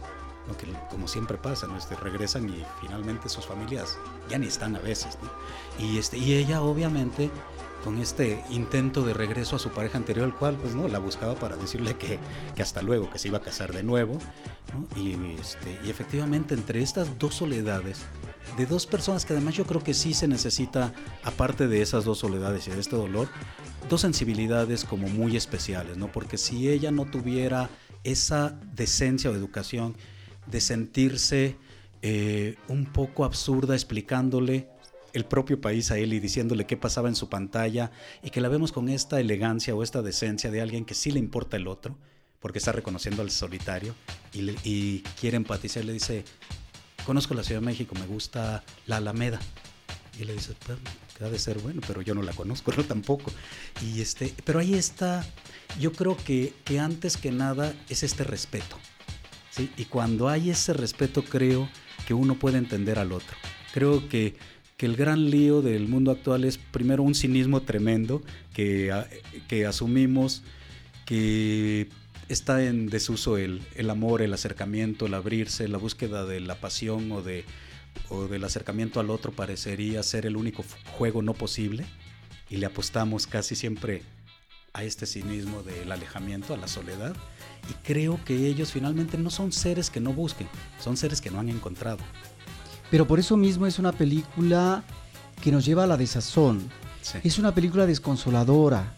[0.90, 1.76] como siempre pasa, ¿no?
[1.76, 5.18] Este, regresan y finalmente sus familias ya ni están a veces.
[5.78, 7.30] Y, este, y ella obviamente
[7.84, 11.34] con este intento de regreso a su pareja anterior, el cual pues no, la buscaba
[11.34, 12.18] para decirle que,
[12.56, 14.18] que hasta luego, que se iba a casar de nuevo.
[14.96, 18.00] Y, este, y efectivamente entre estas dos soledades,
[18.56, 22.18] de dos personas que además yo creo que sí se necesita, aparte de esas dos
[22.18, 23.28] soledades y de este dolor,
[23.88, 26.10] dos sensibilidades como muy especiales, ¿no?
[26.10, 27.68] Porque si ella no tuviera
[28.02, 29.94] esa decencia o educación
[30.46, 31.56] de sentirse
[32.02, 34.68] eh, un poco absurda explicándole
[35.14, 38.48] el propio país a él y diciéndole qué pasaba en su pantalla y que la
[38.48, 41.96] vemos con esta elegancia o esta decencia de alguien que sí le importa el otro
[42.40, 43.94] porque está reconociendo al solitario
[44.34, 45.82] y, quiere empatizar.
[45.82, 46.24] Le dice,
[47.06, 49.40] conozco la Ciudad de México, me gusta la Alameda.
[50.20, 50.78] Y le dice, pues,
[51.22, 53.32] ha de ser bueno, pero yo no la conozco, no tampoco.
[53.80, 55.24] Y este, pero ahí está,
[55.80, 58.76] yo creo que, que antes que nada es este respeto.
[59.58, 61.68] Y cuando hay ese respeto, creo
[62.06, 63.36] que uno puede entender al otro.
[63.72, 64.34] Creo que
[64.76, 68.92] que el gran lío del mundo actual es primero un cinismo tremendo que,
[69.46, 70.42] que asumimos
[71.04, 71.88] que
[72.28, 77.12] está en desuso el, el, amor, el acercamiento, el abrirse, la búsqueda de la pasión
[77.12, 77.44] o, de,
[78.08, 81.84] o del acercamiento al otro parecería ser el único juego no posible
[82.50, 84.02] y le apostamos casi siempre
[84.74, 87.14] a este cinismo del alejamiento, a la soledad
[87.70, 90.48] y creo que ellos finalmente no son seres que no busquen,
[90.82, 91.98] son seres que no han encontrado.
[92.90, 94.84] Pero por eso mismo es una película
[95.42, 96.62] que nos lleva a la desazón.
[97.02, 97.18] Sí.
[97.24, 98.94] Es una película desconsoladora.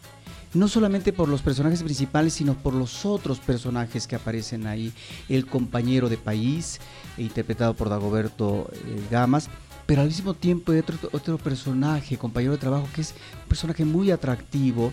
[0.55, 4.93] No solamente por los personajes principales, sino por los otros personajes que aparecen ahí.
[5.29, 6.81] El compañero de país,
[7.19, 9.51] interpretado por Dagoberto eh, Gamas,
[9.87, 13.85] pero al mismo tiempo hay otro, otro personaje, compañero de trabajo, que es un personaje
[13.85, 14.93] muy atractivo,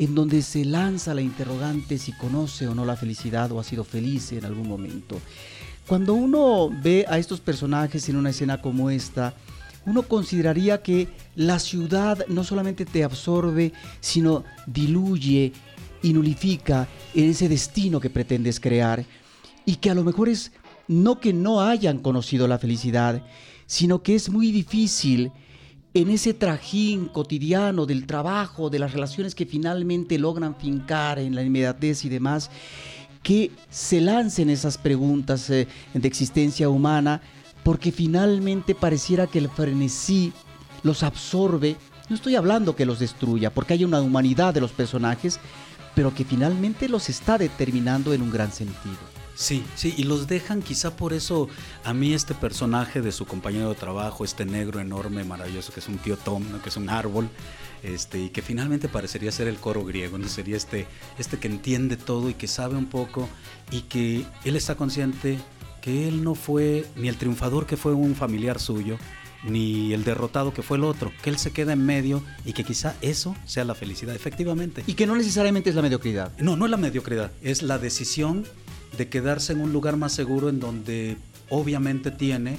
[0.00, 3.84] en donde se lanza la interrogante si conoce o no la felicidad o ha sido
[3.84, 5.20] feliz en algún momento.
[5.86, 9.34] Cuando uno ve a estos personajes en una escena como esta,
[9.84, 15.52] uno consideraría que la ciudad no solamente te absorbe, sino diluye
[16.02, 19.04] y nulifica en ese destino que pretendes crear.
[19.66, 20.52] Y que a lo mejor es
[20.88, 23.22] no que no hayan conocido la felicidad,
[23.66, 25.30] sino que es muy difícil
[25.92, 31.42] en ese trajín cotidiano del trabajo, de las relaciones que finalmente logran fincar en la
[31.42, 32.50] inmediatez y demás,
[33.22, 37.20] que se lancen esas preguntas eh, de existencia humana,
[37.64, 40.32] porque finalmente pareciera que el frenesí
[40.82, 41.76] los absorbe.
[42.08, 45.40] No estoy hablando que los destruya, porque hay una humanidad de los personajes,
[45.94, 49.09] pero que finalmente los está determinando en un gran sentido.
[49.40, 51.48] Sí, sí, y los dejan quizá por eso
[51.82, 55.88] a mí este personaje de su compañero de trabajo, este negro enorme, maravilloso, que es
[55.88, 56.60] un tío Tom, ¿no?
[56.60, 57.26] que es un árbol,
[57.82, 60.28] este, y que finalmente parecería ser el coro griego, ¿no?
[60.28, 60.86] sería este,
[61.18, 63.30] este que entiende todo y que sabe un poco
[63.70, 65.38] y que él está consciente
[65.80, 68.98] que él no fue ni el triunfador que fue un familiar suyo,
[69.42, 72.62] ni el derrotado que fue el otro, que él se queda en medio y que
[72.62, 74.84] quizá eso sea la felicidad, efectivamente.
[74.86, 76.30] Y que no necesariamente es la mediocridad.
[76.36, 78.44] No, no es la mediocridad, es la decisión
[78.96, 81.16] de quedarse en un lugar más seguro en donde
[81.48, 82.58] obviamente tiene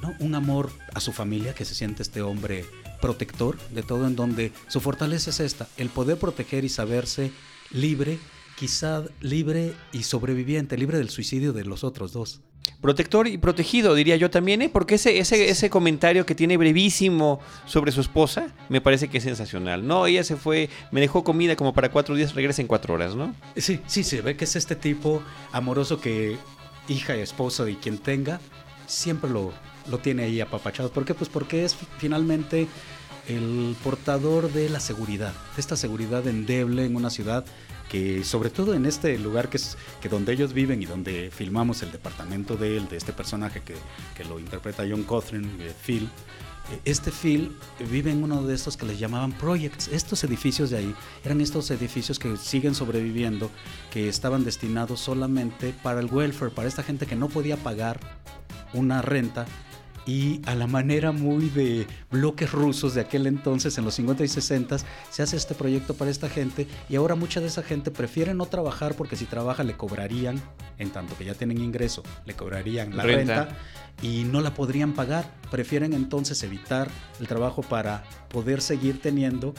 [0.00, 0.14] ¿no?
[0.20, 2.64] un amor a su familia, que se siente este hombre
[3.00, 7.32] protector de todo, en donde su fortaleza es esta, el poder proteger y saberse
[7.70, 8.18] libre,
[8.56, 12.40] quizá libre y sobreviviente, libre del suicidio de los otros dos.
[12.80, 14.68] Protector y protegido, diría yo también, ¿eh?
[14.68, 19.24] porque ese, ese, ese comentario que tiene brevísimo sobre su esposa me parece que es
[19.24, 19.86] sensacional.
[19.86, 23.14] No, ella se fue, me dejó comida como para cuatro días, regresa en cuatro horas,
[23.14, 23.34] ¿no?
[23.56, 25.22] Sí, sí, se ve que es este tipo
[25.52, 26.36] amoroso que
[26.88, 28.40] hija y esposo y quien tenga,
[28.86, 29.52] siempre lo,
[29.88, 30.90] lo tiene ahí apapachado.
[30.90, 31.14] ¿Por qué?
[31.14, 32.66] Pues porque es finalmente
[33.28, 37.44] el portador de la seguridad, de esta seguridad endeble en una ciudad
[37.92, 41.82] que sobre todo en este lugar que es que donde ellos viven y donde filmamos
[41.82, 43.74] el departamento de él, de este personaje que,
[44.16, 46.04] que lo interpreta John Cothran, eh, Phil,
[46.70, 47.54] eh, este Phil
[47.90, 49.88] vive en uno de estos que les llamaban projects.
[49.88, 53.50] Estos edificios de ahí eran estos edificios que siguen sobreviviendo,
[53.92, 58.00] que estaban destinados solamente para el welfare, para esta gente que no podía pagar
[58.72, 59.44] una renta
[60.06, 64.28] y a la manera muy de bloques rusos de aquel entonces, en los 50 y
[64.28, 64.76] 60,
[65.10, 68.46] se hace este proyecto para esta gente y ahora mucha de esa gente prefiere no
[68.46, 70.40] trabajar porque si trabaja le cobrarían,
[70.78, 73.58] en tanto que ya tienen ingreso, le cobrarían la renta, renta
[74.02, 75.24] y no la podrían pagar.
[75.50, 76.88] Prefieren entonces evitar
[77.20, 79.54] el trabajo para poder seguir teniendo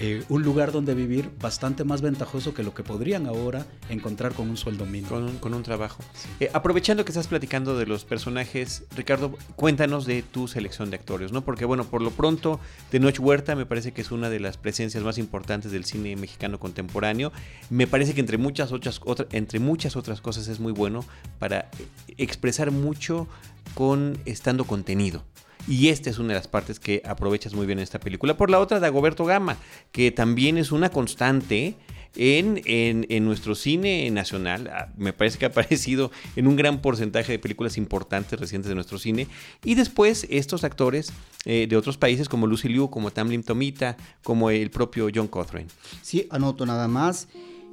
[0.00, 4.48] eh, un lugar donde vivir bastante más ventajoso que lo que podrían ahora encontrar con
[4.48, 5.10] un sueldo mínimo.
[5.10, 6.02] Con un, con un trabajo.
[6.14, 6.28] Sí.
[6.40, 11.32] Eh, aprovechando que estás platicando de los personajes, Ricardo, cuéntanos de tu selección de actores,
[11.32, 11.42] ¿no?
[11.42, 12.60] Porque, bueno, por lo pronto,
[12.90, 16.16] de Noche Huerta me parece que es una de las presencias más importantes del cine
[16.16, 17.30] mexicano contemporáneo.
[17.68, 21.04] Me parece que entre muchas otras, otra, entre muchas otras cosas es muy bueno
[21.38, 21.70] para
[22.16, 23.28] expresar mucho
[23.74, 25.24] con estando contenido.
[25.70, 28.36] Y esta es una de las partes que aprovechas muy bien en esta película.
[28.36, 29.56] Por la otra, Dagoberto Gama,
[29.92, 31.76] que también es una constante
[32.16, 34.90] en, en, nuestro cine nacional.
[34.96, 38.98] Me parece que ha aparecido en un gran porcentaje de películas importantes recientes de nuestro
[38.98, 39.28] cine.
[39.62, 41.12] Y después estos actores
[41.44, 45.68] eh, de otros países como Lucy Liu, como Tamlin Tomita, como el propio John Cothran.
[46.02, 47.28] Sí, anoto nada más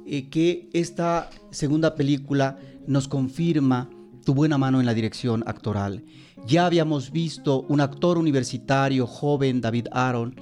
[0.06, 3.90] eh, que esta segunda película nos confirma
[4.24, 6.04] tu buena mano en la dirección actoral.
[6.46, 10.34] Ya habíamos visto un actor universitario joven, David Aaron,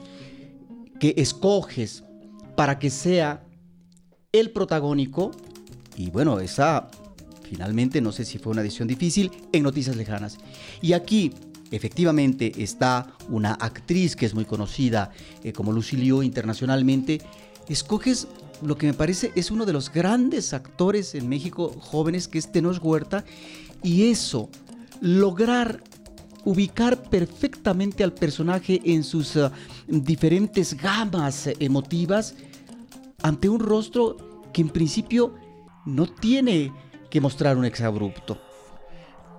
[1.00, 2.04] que escoges
[2.54, 3.44] para que sea
[4.32, 5.32] el protagónico.
[5.96, 6.88] Y bueno, esa
[7.46, 10.38] finalmente, no sé si fue una decisión difícil, en Noticias Lejanas.
[10.82, 11.32] Y aquí,
[11.70, 15.10] efectivamente, está una actriz que es muy conocida
[15.44, 17.22] eh, como Lucy Liu internacionalmente.
[17.68, 18.28] Escoges
[18.62, 22.50] lo que me parece es uno de los grandes actores en México jóvenes, que es
[22.50, 23.24] Tenoch Huerta,
[23.82, 24.48] y eso,
[25.00, 25.82] lograr
[26.44, 29.50] ubicar perfectamente al personaje en sus uh,
[29.88, 32.36] diferentes gamas emotivas
[33.22, 34.16] ante un rostro
[34.52, 35.34] que en principio
[35.84, 36.72] no tiene
[37.10, 38.40] que mostrar un exabrupto.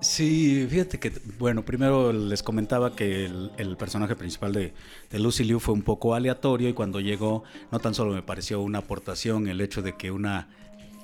[0.02, 4.74] Sí, fíjate que, bueno, primero les comentaba que el, personaje principal de,
[5.10, 8.62] de, Lucy Liu fue un poco aleatorio y cuando llegó no tan solo me pareció
[8.62, 10.50] una aportación el hecho de que una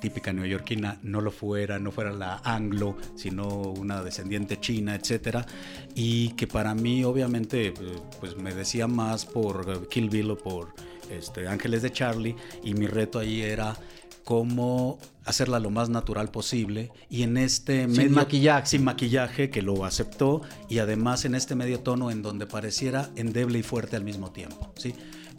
[0.04, 5.46] típica neoyorquina no lo fuera, no fuera la anglo, sino una descendiente china, etcétera,
[5.94, 7.74] y que para mí obviamente eh,
[8.20, 10.74] pues me decía más por Kill Bill o por
[11.10, 13.78] este, Ángeles de Charlie y mi reto ahí era
[14.24, 18.66] cómo hacerla lo más natural posible y en este sin maquillaje.
[18.66, 23.58] sin maquillaje que lo aceptó y además en este medio tono en donde pareciera endeble
[23.58, 24.94] y fuerte al mismo tiempo sí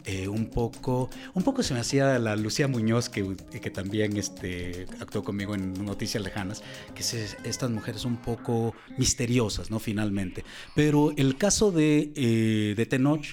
[0.06, 4.86] eh, un poco un poco se me hacía la Lucía Muñoz que, que también este,
[5.00, 6.62] actuó conmigo en Noticias Lejanas
[6.94, 10.44] que es estas mujeres un poco misteriosas no finalmente.
[10.74, 13.26] Pero el caso de, eh, de Tenoch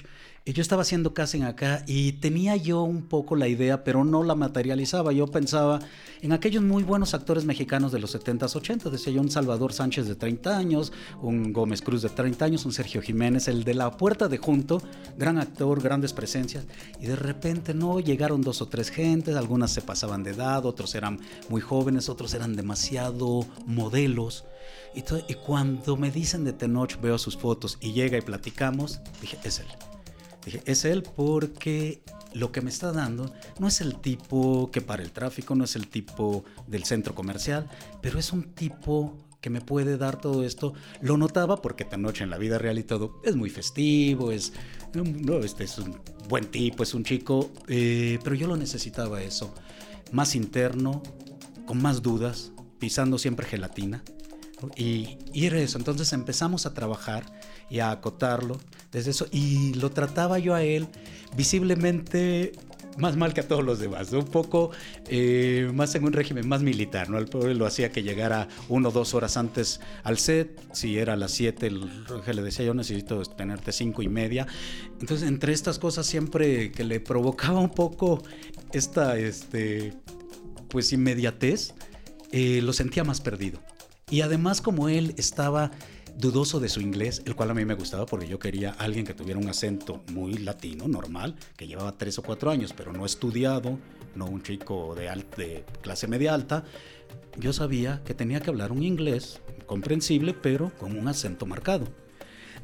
[0.52, 4.34] yo estaba haciendo casting acá y tenía yo un poco la idea, pero no la
[4.34, 5.10] materializaba.
[5.12, 5.80] Yo pensaba
[6.20, 8.90] en aquellos muy buenos actores mexicanos de los 70s, 80s.
[8.90, 12.74] Decía yo un Salvador Sánchez de 30 años, un Gómez Cruz de 30 años, un
[12.74, 14.82] Sergio Jiménez, el de la puerta de junto,
[15.16, 16.66] gran actor, grandes presencias.
[17.00, 20.94] Y de repente no, llegaron dos o tres gentes, algunas se pasaban de edad, otros
[20.94, 24.44] eran muy jóvenes, otros eran demasiado modelos.
[24.94, 25.02] Y,
[25.34, 29.93] cuando me dicen de Tenoch, veo sus fotos y llega y platicamos, dije, es él.
[30.44, 32.02] Dije, es él porque
[32.34, 35.76] lo que me está dando no es el tipo que para el tráfico, no es
[35.76, 37.68] el tipo del centro comercial,
[38.02, 40.72] pero es un tipo que me puede dar todo esto.
[41.00, 44.52] Lo notaba porque esta noche en la vida real y todo es muy festivo, es,
[44.94, 49.54] no, este es un buen tipo, es un chico, eh, pero yo lo necesitaba eso,
[50.12, 51.02] más interno,
[51.66, 54.02] con más dudas, pisando siempre gelatina.
[54.76, 57.30] Y, y era eso, entonces empezamos a trabajar
[57.68, 58.58] y a acotarlo
[58.94, 59.26] desde eso.
[59.30, 60.88] Y lo trataba yo a él
[61.36, 62.52] visiblemente
[62.96, 64.70] más mal que a todos los demás, un poco
[65.08, 67.18] eh, más en un régimen más militar, ¿no?
[67.18, 71.14] El pobre lo hacía que llegara uno o dos horas antes al set, si era
[71.14, 71.90] a las siete, el
[72.24, 74.46] le decía yo necesito tenerte cinco y media.
[75.00, 78.22] Entonces, entre estas cosas siempre que le provocaba un poco
[78.72, 79.92] esta, este,
[80.68, 81.74] pues inmediatez,
[82.30, 83.60] eh, lo sentía más perdido.
[84.08, 85.72] Y además como él estaba
[86.16, 89.14] dudoso de su inglés, el cual a mí me gustaba porque yo quería alguien que
[89.14, 93.78] tuviera un acento muy latino, normal, que llevaba tres o cuatro años, pero no estudiado,
[94.14, 96.64] no un chico de, clase media alta.
[97.38, 101.88] Yo sabía que tenía que hablar un inglés comprensible, pero con un acento marcado.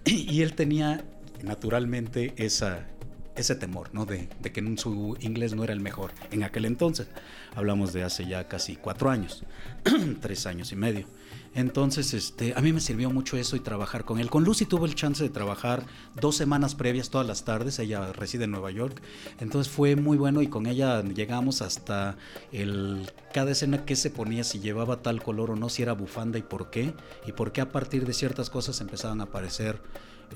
[0.04, 1.04] Y él tenía
[1.42, 4.06] naturalmente ese temor, ¿no?
[4.06, 7.08] De, que su inglés no era el mejor en aquel entonces.
[7.54, 9.44] Hablamos de hace ya casi cuatro años,
[10.20, 11.06] tres años y medio.
[11.54, 14.30] Entonces, este, a mí me sirvió mucho eso y trabajar con él.
[14.30, 15.84] Con Lucy tuve el chance de trabajar
[16.20, 17.78] dos semanas previas todas las tardes.
[17.78, 19.02] Ella reside en Nueva York.
[19.40, 22.16] Entonces fue muy bueno y con ella llegamos hasta
[22.52, 26.38] el cada escena que se ponía, si llevaba tal color o no, si era bufanda
[26.38, 26.94] y por qué.
[27.26, 29.80] Y por qué a partir de ciertas cosas empezaban a aparecer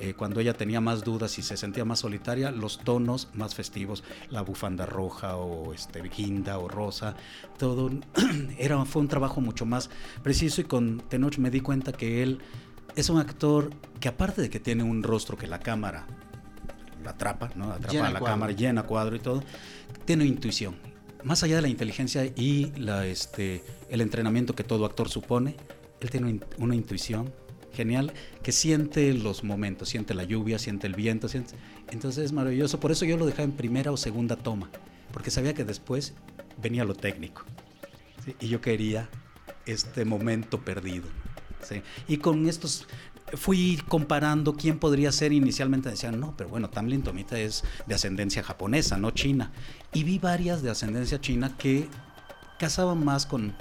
[0.01, 4.03] eh, cuando ella tenía más dudas y se sentía más solitaria, los tonos más festivos,
[4.29, 7.15] la bufanda roja o este, guinda o rosa,
[7.59, 7.91] todo
[8.59, 9.91] era, fue un trabajo mucho más
[10.23, 12.41] preciso y con Tenoch me di cuenta que él
[12.97, 16.07] es un actor que aparte de que tiene un rostro que la cámara
[17.05, 17.71] la atrapa, ¿no?
[17.71, 19.45] atrapa a la cámara, llena cuadro y todo,
[20.05, 20.75] tiene intuición.
[21.23, 25.57] Más allá de la inteligencia y la, este, el entrenamiento que todo actor supone,
[26.01, 27.33] él tiene una intuición
[27.75, 31.29] genial que siente los momentos, siente la lluvia, siente el viento,
[31.91, 32.81] entonces es maravilloso.
[32.81, 34.71] Por eso yo lo dejaba en primera o segunda toma,
[35.13, 36.15] porque sabía que después
[36.63, 37.45] venía lo técnico.
[38.41, 39.09] Y yo quería
[39.67, 41.05] este momento perdido.
[42.09, 42.87] Y con estos
[43.35, 45.33] fui comparando quién podría ser.
[45.33, 49.53] Inicialmente decían, no, pero bueno, Tamlin Tomita es de ascendencia japonesa, no china.
[49.93, 51.89] Y vi varias de ascendencia china que
[52.59, 53.55] casaban más con,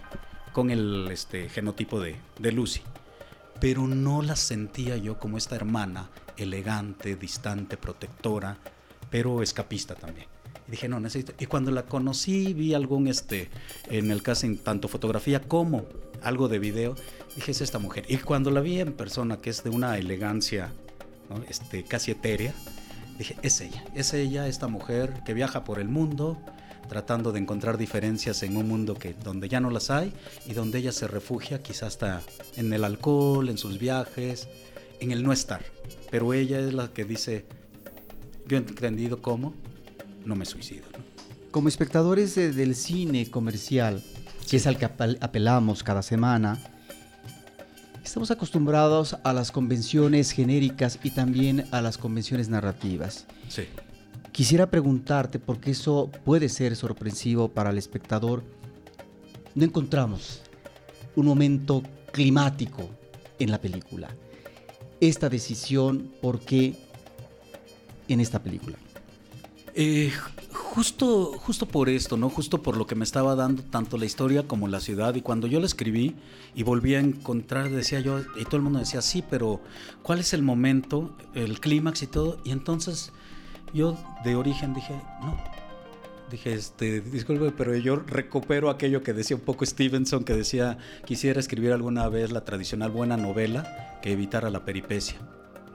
[0.51, 2.81] con el este, genotipo de, de Lucy
[3.63, 8.57] pero no la sentía yo como esta hermana elegante, distante, protectora,
[9.09, 10.27] pero escapista también.
[10.67, 11.31] Y dije, no, necesito.
[11.39, 13.49] Y cuando la conocí, vi algún, este,
[13.89, 15.85] en el casting, tanto fotografía como
[16.23, 16.95] algo de video,
[17.37, 18.03] dije, es esta mujer.
[18.09, 20.73] Y cuando la vi en persona, que es de una elegancia
[21.47, 22.53] este, casi etérea,
[23.17, 26.37] dije, es ella, es ella, esta mujer que viaja por el mundo
[26.93, 30.13] tratando de encontrar diferencias en un mundo que donde ya no las hay
[30.45, 32.21] y donde ella se refugia quizás hasta
[32.55, 34.47] en el alcohol, en sus viajes,
[34.99, 35.65] en el no estar.
[36.11, 37.45] Pero ella es la que dice,
[38.47, 39.55] yo he entendido cómo,
[40.23, 40.85] no me suicido.
[41.49, 44.03] Como espectadores del cine comercial,
[44.47, 46.59] que es al que apelamos cada semana,
[48.03, 53.25] estamos acostumbrados a las convenciones genéricas y también a las convenciones narrativas.
[53.49, 53.63] Sí.
[54.33, 58.43] Quisiera preguntarte, porque eso puede ser sorpresivo para el espectador,
[59.53, 60.41] no encontramos
[61.15, 62.89] un momento climático
[63.37, 64.09] en la película.
[64.99, 66.75] Esta decisión, ¿por qué
[68.07, 68.75] en esta película?
[69.75, 70.11] Eh,
[70.51, 72.31] justo, justo por esto, ¿no?
[72.31, 75.13] Justo por lo que me estaba dando tanto la historia como la ciudad.
[75.13, 76.15] Y cuando yo la escribí
[76.55, 79.61] y volví a encontrar, decía yo, y todo el mundo decía, sí, pero
[80.01, 82.39] ¿cuál es el momento, el clímax y todo?
[82.43, 83.11] Y entonces
[83.73, 85.37] yo de origen dije, no.
[86.31, 91.39] Dije, este, disculpe, pero yo recupero aquello que decía un poco Stevenson, que decía, quisiera
[91.39, 95.17] escribir alguna vez la tradicional buena novela que evitara la peripecia.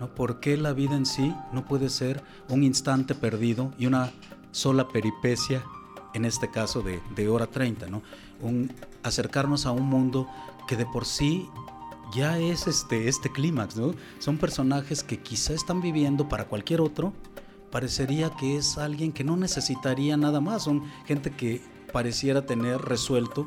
[0.00, 0.08] ¿no?
[0.14, 4.10] ¿Por qué la vida en sí no puede ser un instante perdido y una
[4.50, 5.62] sola peripecia,
[6.14, 8.02] en este caso de, de hora 30, ¿no?
[8.40, 8.72] Un,
[9.02, 10.26] acercarnos a un mundo
[10.66, 11.48] que de por sí
[12.14, 13.94] ya es este, este clímax, ¿no?
[14.18, 17.12] Son personajes que quizá están viviendo para cualquier otro,
[17.70, 21.60] parecería que es alguien que no necesitaría nada más, son gente que
[21.92, 23.46] pareciera tener resuelto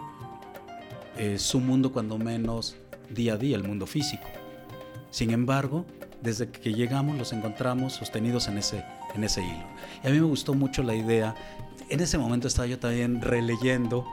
[1.17, 2.75] eh, su mundo cuando menos
[3.09, 4.27] día a día, el mundo físico.
[5.09, 5.85] Sin embargo,
[6.21, 8.83] desde que llegamos los encontramos sostenidos en ese,
[9.15, 9.65] en ese hilo.
[10.03, 11.35] Y a mí me gustó mucho la idea,
[11.89, 14.05] en ese momento estaba yo también releyendo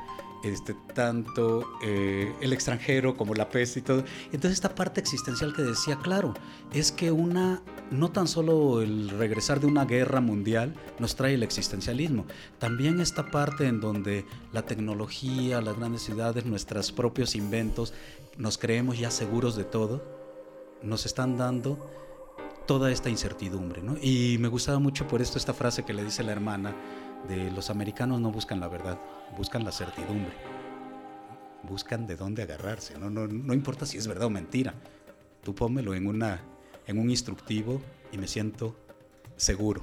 [0.44, 4.04] este, tanto eh, el extranjero como la peste y todo.
[4.26, 6.34] Entonces esta parte existencial que decía, claro,
[6.72, 11.42] es que una, no tan solo el regresar de una guerra mundial nos trae el
[11.42, 12.26] existencialismo,
[12.58, 17.92] también esta parte en donde la tecnología, las grandes ciudades, nuestros propios inventos,
[18.36, 20.02] nos creemos ya seguros de todo,
[20.82, 21.90] nos están dando
[22.66, 23.82] toda esta incertidumbre.
[23.82, 23.96] ¿no?
[24.00, 26.76] Y me gustaba mucho por esto esta frase que le dice la hermana
[27.26, 28.98] de los americanos no buscan la verdad,
[29.36, 30.32] buscan la certidumbre.
[31.62, 34.74] Buscan de dónde agarrarse, no, no, no importa si es verdad o mentira.
[35.42, 36.40] Tú pónmelo en, una,
[36.86, 37.80] en un instructivo
[38.12, 38.76] y me siento
[39.36, 39.82] seguro.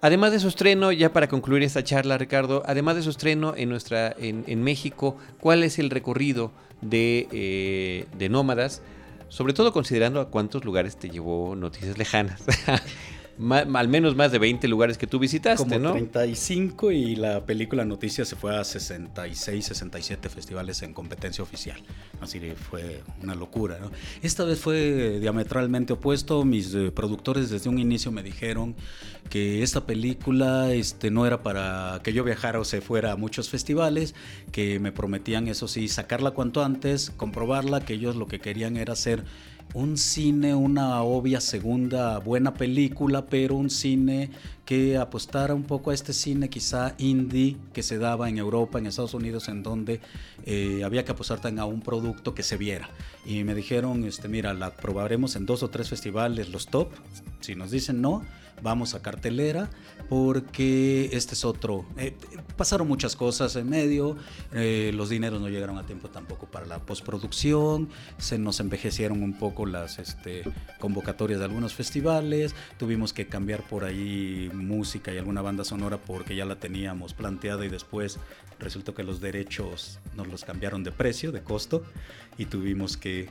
[0.00, 3.70] Además de su estreno, ya para concluir esta charla, Ricardo, además de su estreno en,
[3.70, 8.82] nuestra, en, México, ¿cuál es el recorrido de, eh, de Nómadas?
[9.28, 12.42] Sobre todo considerando a cuántos lugares te llevó Noticias Lejanas.
[13.38, 15.92] al menos más de 20 lugares que tú visitaste, Como ¿no?
[15.92, 21.80] 35 y la película Noticias se fue a 66, 67 festivales en competencia oficial.
[22.20, 23.90] Así que fue una locura, ¿no?
[24.22, 26.44] Esta vez fue diametralmente opuesto.
[26.44, 28.74] Mis eh, productores desde un inicio me dijeron
[29.30, 33.50] que esta película este, no era para que yo viajara o se fuera a muchos
[33.50, 34.14] festivales,
[34.52, 38.92] que me prometían, eso sí, sacarla cuanto antes, comprobarla, que ellos lo que querían era
[38.92, 39.24] hacer
[39.74, 44.30] un cine, una obvia segunda buena película, pero un cine
[44.64, 48.86] que apostara un poco a este cine quizá indie que se daba en Europa, en
[48.86, 50.00] Estados Unidos, en donde
[50.46, 52.88] eh, había que apostar a un producto que se viera.
[53.26, 56.88] Y me dijeron, este, mira, la probaremos en dos o tres festivales, los top.
[57.40, 58.22] Si nos dicen no,
[58.62, 59.70] vamos a cartelera
[60.08, 61.84] porque este es otro.
[61.96, 62.14] Eh,
[62.56, 64.16] pasaron muchas cosas en medio,
[64.52, 67.88] eh, los dineros no llegaron a tiempo tampoco para la postproducción,
[68.18, 70.42] se nos envejecieron un poco las este,
[70.78, 76.36] convocatorias de algunos festivales, tuvimos que cambiar por ahí música y alguna banda sonora porque
[76.36, 78.18] ya la teníamos planteada y después
[78.58, 81.84] resultó que los derechos nos los cambiaron de precio, de costo
[82.38, 83.28] y tuvimos que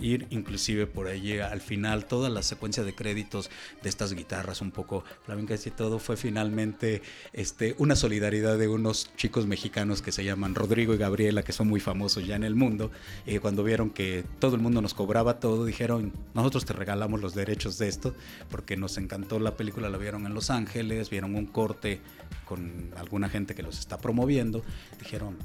[0.00, 3.50] ir inclusive por ahí al final toda la secuencia de créditos
[3.82, 9.10] de estas guitarras un poco flamencas y todo fue finalmente este, una solidaridad de unos
[9.16, 12.54] chicos mexicanos que se llaman Rodrigo y Gabriela que son muy famosos ya en el
[12.54, 12.90] mundo.
[13.26, 17.34] Y cuando vieron que todo el mundo nos cobraba todo dijeron nosotros te regalamos los
[17.34, 18.14] derechos de esto
[18.50, 22.00] porque nos encantó la película la vieron en Los Ángeles vieron un corte
[22.44, 24.62] con alguna gente que los está promoviendo.
[24.98, 25.36] Dijeron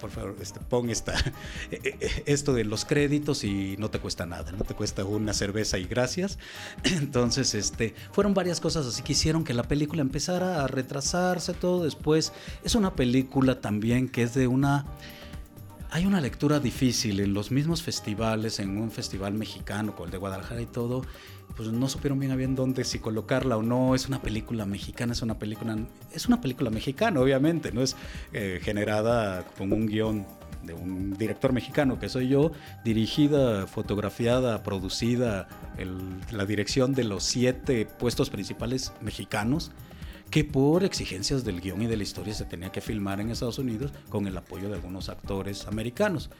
[0.00, 1.14] por favor, este, pon esta,
[1.70, 5.34] eh, eh, esto de los créditos y no te cuesta nada, no te cuesta una
[5.34, 6.38] cerveza y gracias.
[6.84, 11.84] Entonces, este, fueron varias cosas así que hicieron que la película empezara a retrasarse todo
[11.84, 12.32] después.
[12.64, 14.86] Es una película también que es de una...
[15.92, 20.18] Hay una lectura difícil en los mismos festivales, en un festival mexicano como el de
[20.18, 21.02] Guadalajara y todo,
[21.56, 23.94] pues no supieron bien a bien dónde si colocarla o no.
[23.94, 25.76] Es una película mexicana, es una película,
[26.12, 27.96] es una película mexicana, obviamente, no es
[28.32, 30.26] eh, generada con un guion
[30.62, 32.52] de un director mexicano que soy yo,
[32.84, 35.48] dirigida, fotografiada, producida,
[36.32, 39.72] la dirección de los siete puestos principales mexicanos
[40.30, 43.58] que por exigencias del guion y de la historia se tenía que filmar en Estados
[43.58, 46.30] Unidos con el apoyo de algunos actores americanos.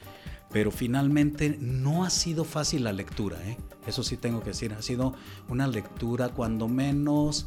[0.53, 3.57] Pero finalmente no ha sido fácil la lectura, ¿eh?
[3.87, 5.15] eso sí tengo que decir, ha sido
[5.49, 7.47] una lectura cuando menos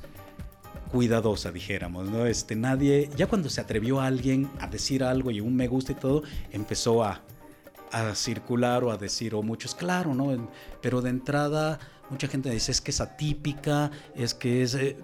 [0.91, 2.25] cuidadosa, dijéramos, ¿no?
[2.25, 5.93] Este, nadie, ya cuando se atrevió a alguien a decir algo y un me gusta
[5.93, 7.23] y todo, empezó a,
[7.91, 10.49] a circular o a decir, o muchos, claro, ¿no?
[10.81, 11.79] Pero de entrada,
[12.09, 14.75] mucha gente dice, es que es atípica, es que es...
[14.75, 14.97] Eh",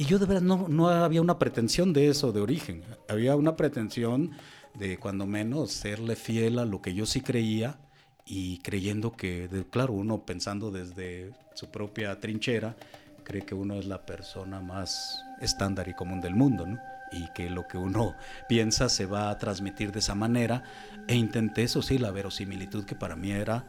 [0.00, 3.54] y yo de verdad no, no había una pretensión de eso de origen, había una
[3.54, 4.30] pretensión
[4.72, 7.78] de cuando menos serle fiel a lo que yo sí creía
[8.24, 12.76] y creyendo que, claro, uno pensando desde su propia trinchera,
[13.24, 16.78] cree que uno es la persona más estándar y común del mundo, ¿no?
[17.12, 18.14] y que lo que uno
[18.48, 20.62] piensa se va a transmitir de esa manera.
[21.08, 23.66] E intenté, eso sí, la verosimilitud que para mí era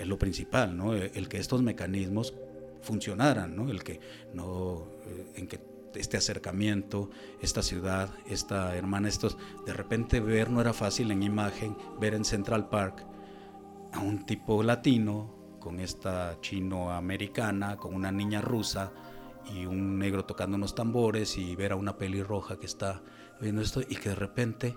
[0.00, 0.92] lo principal, ¿no?
[0.92, 2.34] el que estos mecanismos
[2.82, 3.70] funcionaran, ¿no?
[3.70, 4.00] el que
[4.34, 4.95] no,
[5.34, 5.60] en que
[5.94, 11.76] este acercamiento, esta ciudad, esta hermana, estos, de repente ver no era fácil en imagen,
[11.98, 13.06] ver en Central Park
[13.92, 18.92] a un tipo latino con esta chino-americana, con una niña rusa
[19.52, 23.02] y un negro tocando unos tambores y ver a una pelirroja que está
[23.40, 24.76] viendo esto y que de repente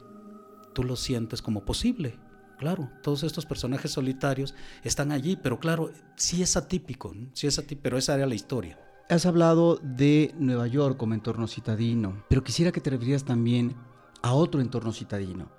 [0.73, 2.17] tú lo sientes como posible.
[2.57, 4.53] Claro, todos estos personajes solitarios
[4.83, 8.77] están allí, pero claro, sí es atípico, sí es atípico, pero esa era la historia.
[9.11, 13.75] Has hablado de Nueva York como entorno citadino, pero quisiera que te refieras también
[14.21, 15.49] a otro entorno citadino.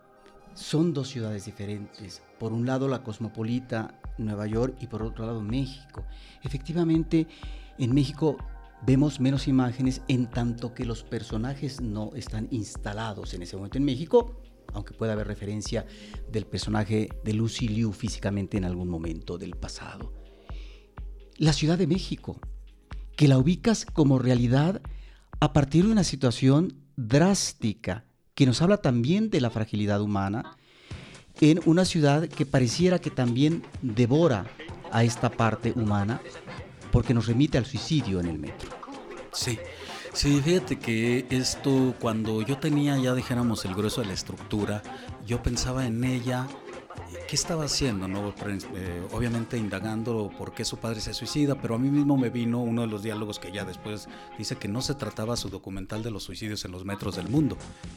[0.54, 2.22] Son dos ciudades diferentes.
[2.38, 6.04] Por un lado la cosmopolita Nueva York y por otro lado México.
[6.44, 7.26] Efectivamente,
[7.76, 8.36] en México
[8.86, 13.84] vemos menos imágenes en tanto que los personajes no están instalados en ese momento en
[13.84, 14.40] México,
[14.74, 15.84] aunque pueda haber referencia
[16.30, 20.12] del personaje de Lucy Liu físicamente en algún momento del pasado.
[21.36, 22.40] La Ciudad de México,
[23.20, 24.80] que la ubicas como realidad
[25.40, 30.56] a partir de una situación drástica que nos habla también de la fragilidad humana
[31.42, 34.46] en una ciudad que pareciera que también devora
[34.90, 36.22] a esta parte humana
[36.92, 38.70] porque nos remite al suicidio en el metro.
[39.34, 39.58] Sí,
[40.14, 44.82] sí, fíjate que esto, cuando yo tenía ya dijéramos el grueso de la estructura,
[45.26, 46.48] yo pensaba en ella
[47.30, 48.08] ¿qué estaba haciendo?
[48.08, 48.34] No?
[48.74, 52.58] Eh, obviamente indagando por qué su padre se suicida, pero a mí mismo me vino
[52.58, 56.10] uno de los diálogos que ya después dice que no se trataba su documental de
[56.10, 57.56] los suicidios en los metros del mundo,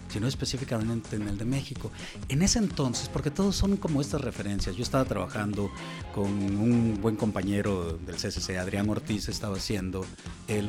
[0.09, 1.89] sino específicamente en el de México.
[2.29, 5.71] En ese entonces, porque todos son como estas referencias, yo estaba trabajando
[6.13, 10.05] con un buen compañero del CCC, Adrián Ortiz, estaba haciendo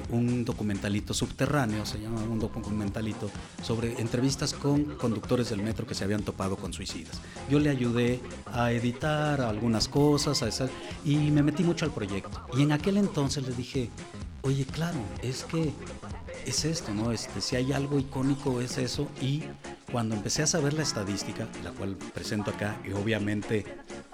[0.09, 3.31] un documentalito subterráneo, se llama un documentalito,
[3.63, 7.21] sobre entrevistas con conductores del metro que se habían topado con suicidas.
[7.51, 8.23] Yo le ayudé
[8.55, 10.69] a editar algunas cosas, a esa,
[11.05, 12.41] y me metí mucho al proyecto.
[12.57, 13.91] Y en aquel entonces le dije,
[14.43, 15.73] oye, claro, es que
[16.47, 17.11] es esto, ¿no?
[17.11, 19.09] Este, si hay algo icónico es eso.
[19.21, 19.43] Y
[19.91, 23.65] cuando empecé a saber la estadística, la cual presento acá, y obviamente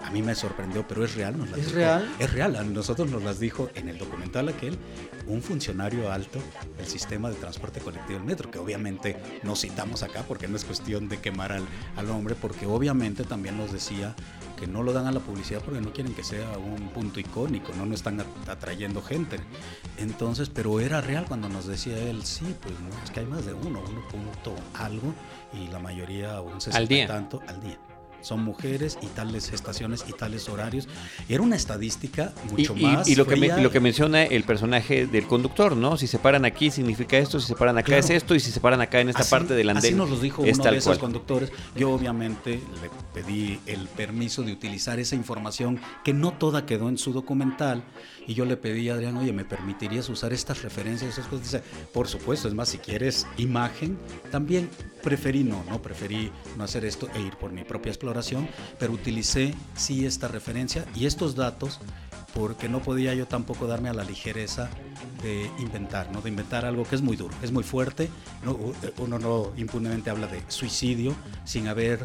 [0.03, 1.37] a mí me sorprendió, pero es real.
[1.37, 2.09] Nos ¿Es real?
[2.19, 2.55] Es real.
[2.55, 4.77] A nosotros nos las dijo en el documental aquel
[5.27, 6.39] un funcionario alto
[6.77, 10.65] del sistema de transporte colectivo del metro, que obviamente no citamos acá porque no es
[10.65, 14.15] cuestión de quemar al, al hombre, porque obviamente también nos decía
[14.57, 17.73] que no lo dan a la publicidad porque no quieren que sea un punto icónico,
[17.73, 19.37] no, no están atrayendo gente.
[19.97, 23.45] Entonces, pero era real cuando nos decía él, sí, pues no, es que hay más
[23.45, 25.13] de uno, uno punto algo,
[25.53, 27.79] y la mayoría, un 60 tanto al día
[28.21, 30.87] son mujeres y tales estaciones y tales horarios.
[31.29, 33.07] Era una estadística mucho más.
[33.07, 35.97] Y, lo, que lo que menciona el personaje del conductor, ¿no?
[35.97, 38.59] Si se paran aquí significa esto, si se paran acá es esto, y si se
[38.59, 39.85] paran acá en esta parte del andén.
[39.85, 41.51] Así nos lo dijo uno de esos conductores.
[41.75, 46.97] Yo, obviamente, le pedí el permiso de utilizar esa información que no toda quedó en
[46.97, 47.83] su documental.
[48.27, 51.43] Y yo le pedí a Adrián, oye, ¿me permitirías usar estas referencias, esas cosas?
[51.43, 51.63] Dice,
[51.93, 53.97] por supuesto, es más, si quieres imagen,
[54.31, 54.69] también
[55.01, 58.47] preferí no, no, preferí no hacer esto e ir por mi propia exploración,
[58.79, 61.79] pero utilicé sí esta referencia y estos datos
[62.33, 64.69] porque no podía yo tampoco darme a la ligereza
[65.21, 66.21] de inventar, ¿no?
[66.21, 68.09] de inventar algo que es muy duro, es muy fuerte,
[68.97, 71.13] uno no impunemente habla de suicidio
[71.43, 71.99] sin haber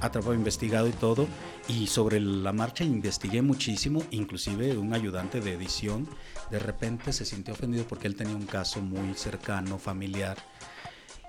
[0.00, 1.26] atrapado, investigado y todo,
[1.68, 6.08] y sobre la marcha investigué muchísimo, inclusive un ayudante de edición
[6.50, 10.36] de repente se sintió ofendido porque él tenía un caso muy cercano, familiar,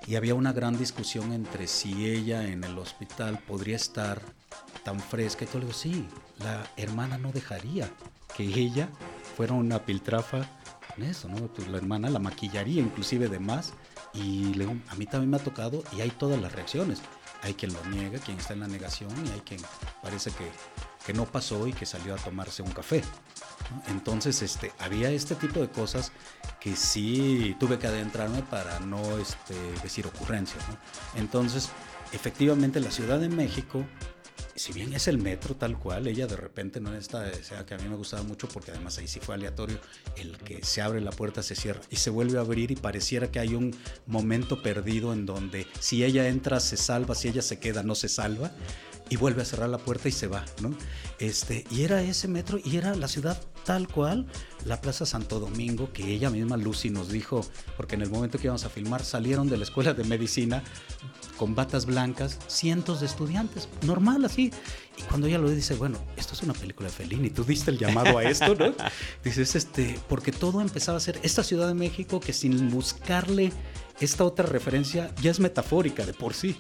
[0.08, 4.22] y había una gran discusión entre si ella en el hospital podría estar
[4.84, 5.60] tan fresca y todo.
[5.60, 6.06] Le digo, sí,
[6.40, 7.90] la hermana no dejaría
[8.36, 8.90] que ella
[9.36, 10.48] fuera una piltrafa
[11.04, 11.48] eso, ¿no?
[11.48, 13.74] Pues la hermana la maquillaría inclusive de más
[14.14, 17.02] y luego a mí también me ha tocado y hay todas las reacciones.
[17.42, 19.62] Hay quien lo niega, quien está en la negación y hay quien
[20.02, 20.52] parece que,
[21.06, 23.04] que no pasó y que salió a tomarse un café.
[23.88, 26.12] Entonces, este, había este tipo de cosas
[26.60, 30.64] que sí tuve que adentrarme para no este, decir ocurrencias.
[31.16, 31.70] Entonces,
[32.12, 33.86] efectivamente, la Ciudad de México,
[34.56, 37.74] si bien es el metro tal cual, ella de repente no está, o sea, que
[37.74, 39.80] a mí me gustaba mucho porque además ahí sí fue aleatorio,
[40.18, 43.32] el que se abre la puerta, se cierra y se vuelve a abrir y pareciera
[43.32, 43.76] que hay un
[44.06, 48.10] momento perdido en donde si ella entra se salva, si ella se queda no se
[48.10, 48.52] salva
[49.10, 50.74] y vuelve a cerrar la puerta y se va, ¿no?
[51.20, 54.28] Este, y era ese metro y era la ciudad tal cual,
[54.66, 57.46] la Plaza Santo Domingo, que ella misma Lucy nos dijo,
[57.78, 60.64] porque en el momento que íbamos a filmar salieron de la escuela de medicina
[61.38, 64.52] con batas blancas, cientos de estudiantes, normal así.
[64.98, 67.78] Y cuando ella lo dice, bueno, esto es una película de Fellini, tú diste el
[67.78, 68.74] llamado a esto, ¿no?
[69.24, 73.52] Dices, este, porque todo empezaba a ser esta Ciudad de México que sin buscarle
[74.00, 76.56] esta otra referencia ya es metafórica de por sí.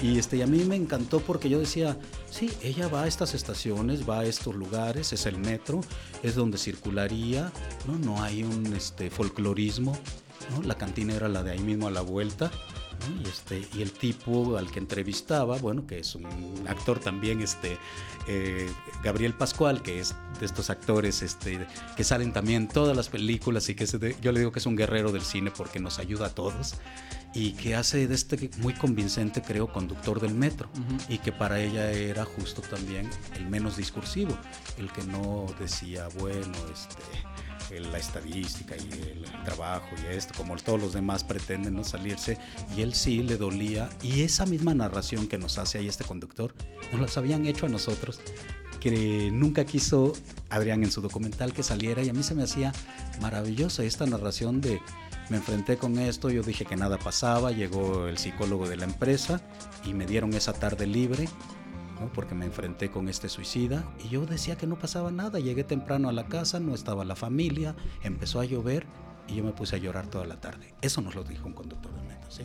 [0.00, 1.98] Y, este, y a mí me encantó porque yo decía,
[2.30, 5.80] sí, ella va a estas estaciones, va a estos lugares, es el metro,
[6.22, 7.52] es donde circularía,
[7.86, 9.96] no, no hay un este, folclorismo,
[10.50, 10.62] ¿no?
[10.62, 12.50] la cantina era la de ahí mismo a la vuelta.
[13.22, 16.26] Y, este, y el tipo al que entrevistaba, bueno, que es un
[16.68, 17.78] actor también, este,
[18.26, 18.70] eh,
[19.02, 21.66] Gabriel Pascual, que es de estos actores este,
[21.96, 23.86] que salen también en todas las películas y que
[24.20, 26.74] yo le digo que es un guerrero del cine porque nos ayuda a todos
[27.34, 30.68] y que hace de este muy convincente, creo, conductor del metro
[31.08, 34.36] y que para ella era justo también el menos discursivo,
[34.78, 37.02] el que no decía, bueno, este,
[37.70, 42.38] la estadística y el, trabajo y esto, como todos los demás pretenden no salirse,
[42.76, 46.54] y él sí le dolía, y esa misma narración que nos hace ahí este conductor,
[46.92, 48.20] nos las habían hecho a nosotros,
[48.80, 50.14] que nunca quiso
[50.50, 52.72] Adrián en su documental que saliera, y a mí se me hacía
[53.20, 54.80] maravillosa esta narración de
[55.30, 59.40] me enfrenté con esto, yo dije que nada pasaba, llegó el psicólogo de la empresa
[59.84, 61.28] y me dieron esa tarde libre,
[62.14, 66.08] porque me enfrenté con este suicida y yo decía que no pasaba nada, llegué temprano
[66.08, 68.86] a la casa, no estaba la familia, empezó a llover
[69.28, 70.74] y yo me puse a llorar toda la tarde.
[70.82, 72.44] Eso nos lo dijo un conductor de metro, ¿sí?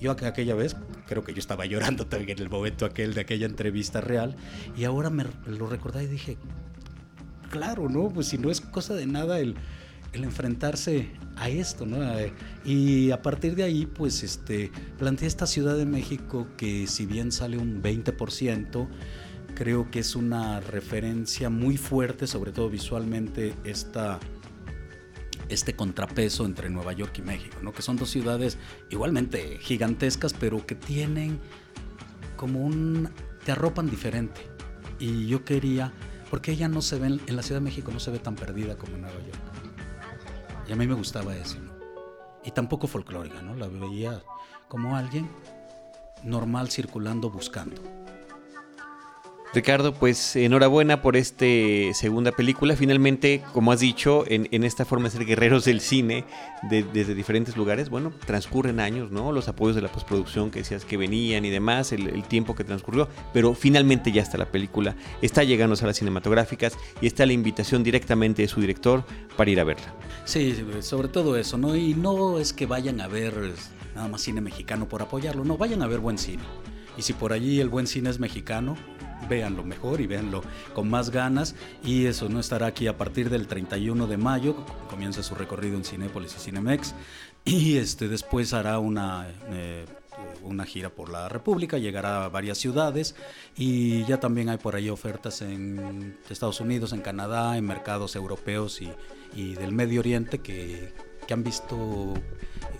[0.00, 0.76] Yo aquella vez,
[1.06, 4.36] creo que yo estaba llorando también en el momento aquel de aquella entrevista real
[4.76, 6.38] y ahora me lo recordé y dije,
[7.50, 8.08] claro, ¿no?
[8.08, 9.56] Pues si no es cosa de nada el
[10.12, 11.98] el enfrentarse a esto, ¿no?
[12.64, 17.32] Y a partir de ahí, pues, este, planteé esta Ciudad de México que si bien
[17.32, 18.88] sale un 20%,
[19.54, 24.18] creo que es una referencia muy fuerte, sobre todo visualmente, esta,
[25.48, 27.72] este contrapeso entre Nueva York y México, ¿no?
[27.72, 28.58] Que son dos ciudades
[28.90, 31.38] igualmente gigantescas, pero que tienen
[32.36, 33.10] como un...
[33.44, 34.40] te arropan diferente.
[34.98, 35.92] Y yo quería,
[36.30, 38.76] porque ella no se ve, en la Ciudad de México no se ve tan perdida
[38.76, 39.59] como en Nueva York.
[40.70, 41.58] Y a mí me gustaba eso.
[42.44, 43.56] Y tampoco folclórica, ¿no?
[43.56, 44.22] La veía
[44.68, 45.28] como alguien
[46.22, 47.82] normal circulando buscando.
[49.52, 51.44] Ricardo, pues enhorabuena por esta
[51.92, 52.76] segunda película.
[52.76, 56.24] Finalmente, como has dicho, en, esta forma de ser guerreros del cine
[56.70, 59.32] desde diferentes lugares, bueno, transcurren años, ¿no?
[59.32, 63.08] Los apoyos de la postproducción que decías que venían y demás, el, tiempo que transcurrió,
[63.32, 67.82] pero finalmente ya está la película, está llegando a las cinematográficas y está la invitación
[67.82, 69.04] directamente de su director
[69.36, 69.92] para ir a verla.
[70.26, 71.74] Sí, sobre todo eso, ¿no?
[71.74, 73.34] Y no es que vayan a ver
[73.96, 76.44] nada más cine mexicano por apoyarlo, no, vayan a ver buen cine.
[76.96, 78.76] Y si por allí el buen cine es mexicano,
[79.28, 80.42] véanlo mejor y véanlo
[80.74, 81.54] con más ganas.
[81.84, 84.56] Y eso no estará aquí a partir del 31 de mayo,
[84.88, 86.94] comienza su recorrido en Cinépolis y Cinemex.
[87.44, 89.86] Y este, después hará una, eh,
[90.42, 93.14] una gira por la República, llegará a varias ciudades
[93.56, 98.82] y ya también hay por ahí ofertas en Estados Unidos, en Canadá, en mercados europeos
[98.82, 98.90] y,
[99.34, 100.92] y del Medio Oriente que,
[101.26, 102.14] que han visto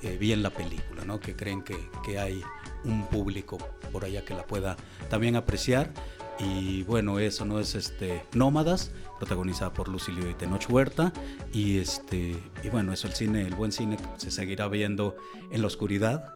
[0.03, 1.20] eh, bien la película, ¿no?
[1.20, 2.43] que creen que, que hay
[2.84, 3.59] un público
[3.93, 4.76] por allá que la pueda
[5.09, 5.93] también apreciar
[6.43, 11.12] y bueno, eso no es este Nómadas, protagonizada por Lucilio y Tenoch Huerta.
[11.53, 15.16] Y este, y bueno, eso el cine, el buen cine se seguirá viendo
[15.51, 16.34] en la oscuridad,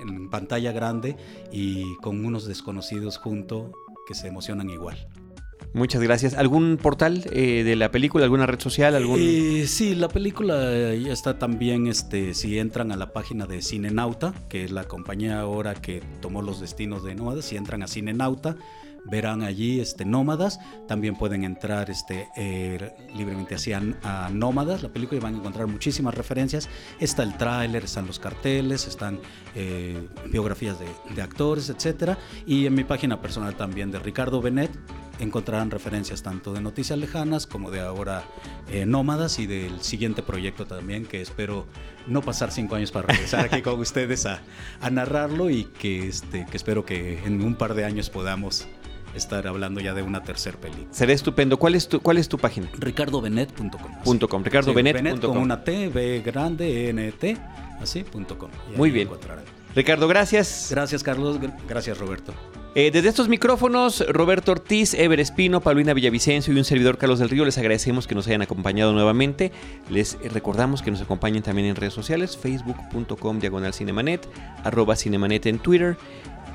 [0.00, 1.16] en pantalla grande
[1.52, 3.72] y con unos desconocidos junto
[4.06, 5.08] que se emocionan igual.
[5.74, 6.34] Muchas gracias.
[6.34, 8.94] ¿Algún portal eh, de la película, alguna red social?
[8.94, 9.20] Algún...
[9.20, 14.32] Eh, sí, la película ya está también, este, si entran a la página de Cinenauta,
[14.48, 18.56] que es la compañía ahora que tomó los destinos de Nómadas, si entran a Cinenauta,
[19.04, 25.18] verán allí este, Nómadas, también pueden entrar este, eh, libremente hacia a Nómadas, la película,
[25.18, 26.68] y van a encontrar muchísimas referencias.
[27.00, 29.20] Está el tráiler, están los carteles, están
[30.30, 32.16] biografías de, de, actores, etc.
[32.46, 34.70] Y en mi página personal también de Ricardo Benet,
[35.18, 38.24] encontrarán referencias tanto de Noticias Lejanas como de ahora
[38.70, 41.66] eh, Nómadas y del siguiente proyecto también, que espero
[42.06, 44.40] no pasar cinco años para regresar aquí con ustedes a,
[44.80, 48.66] a narrarlo y que, este, que espero que en un par de años podamos
[49.14, 50.86] estar hablando ya de una tercer película.
[50.92, 51.58] Será estupendo.
[51.58, 52.68] ¿Cuál es tu, cuál es tu página?
[52.78, 53.68] ricardobenet.com.
[54.28, 55.04] Com, ricardobenet.com.
[55.04, 57.36] Benet con una T, B grande, E, N, T,
[57.80, 58.50] así, punto com.
[58.76, 59.06] Muy bien.
[59.08, 59.44] encontrarán.
[59.74, 60.68] Ricardo, gracias.
[60.70, 61.40] Gracias, Carlos.
[61.40, 62.32] Gr- Gracias, Roberto.
[62.80, 67.28] Eh, desde estos micrófonos, Roberto Ortiz, Ever Espino, Paulina Villavicencio y un servidor Carlos del
[67.28, 69.50] Río, les agradecemos que nos hayan acompañado nuevamente.
[69.90, 74.28] Les recordamos que nos acompañen también en redes sociales, facebook.com diagonal cinemanet,
[74.62, 75.96] arroba cinemanet en Twitter,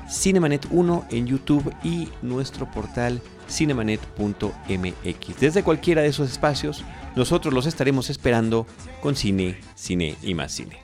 [0.08, 3.20] cinemanet1 en YouTube y nuestro portal
[3.50, 5.40] cinemanet.mx.
[5.40, 8.66] Desde cualquiera de esos espacios, nosotros los estaremos esperando
[9.02, 10.83] con cine, cine y más cine.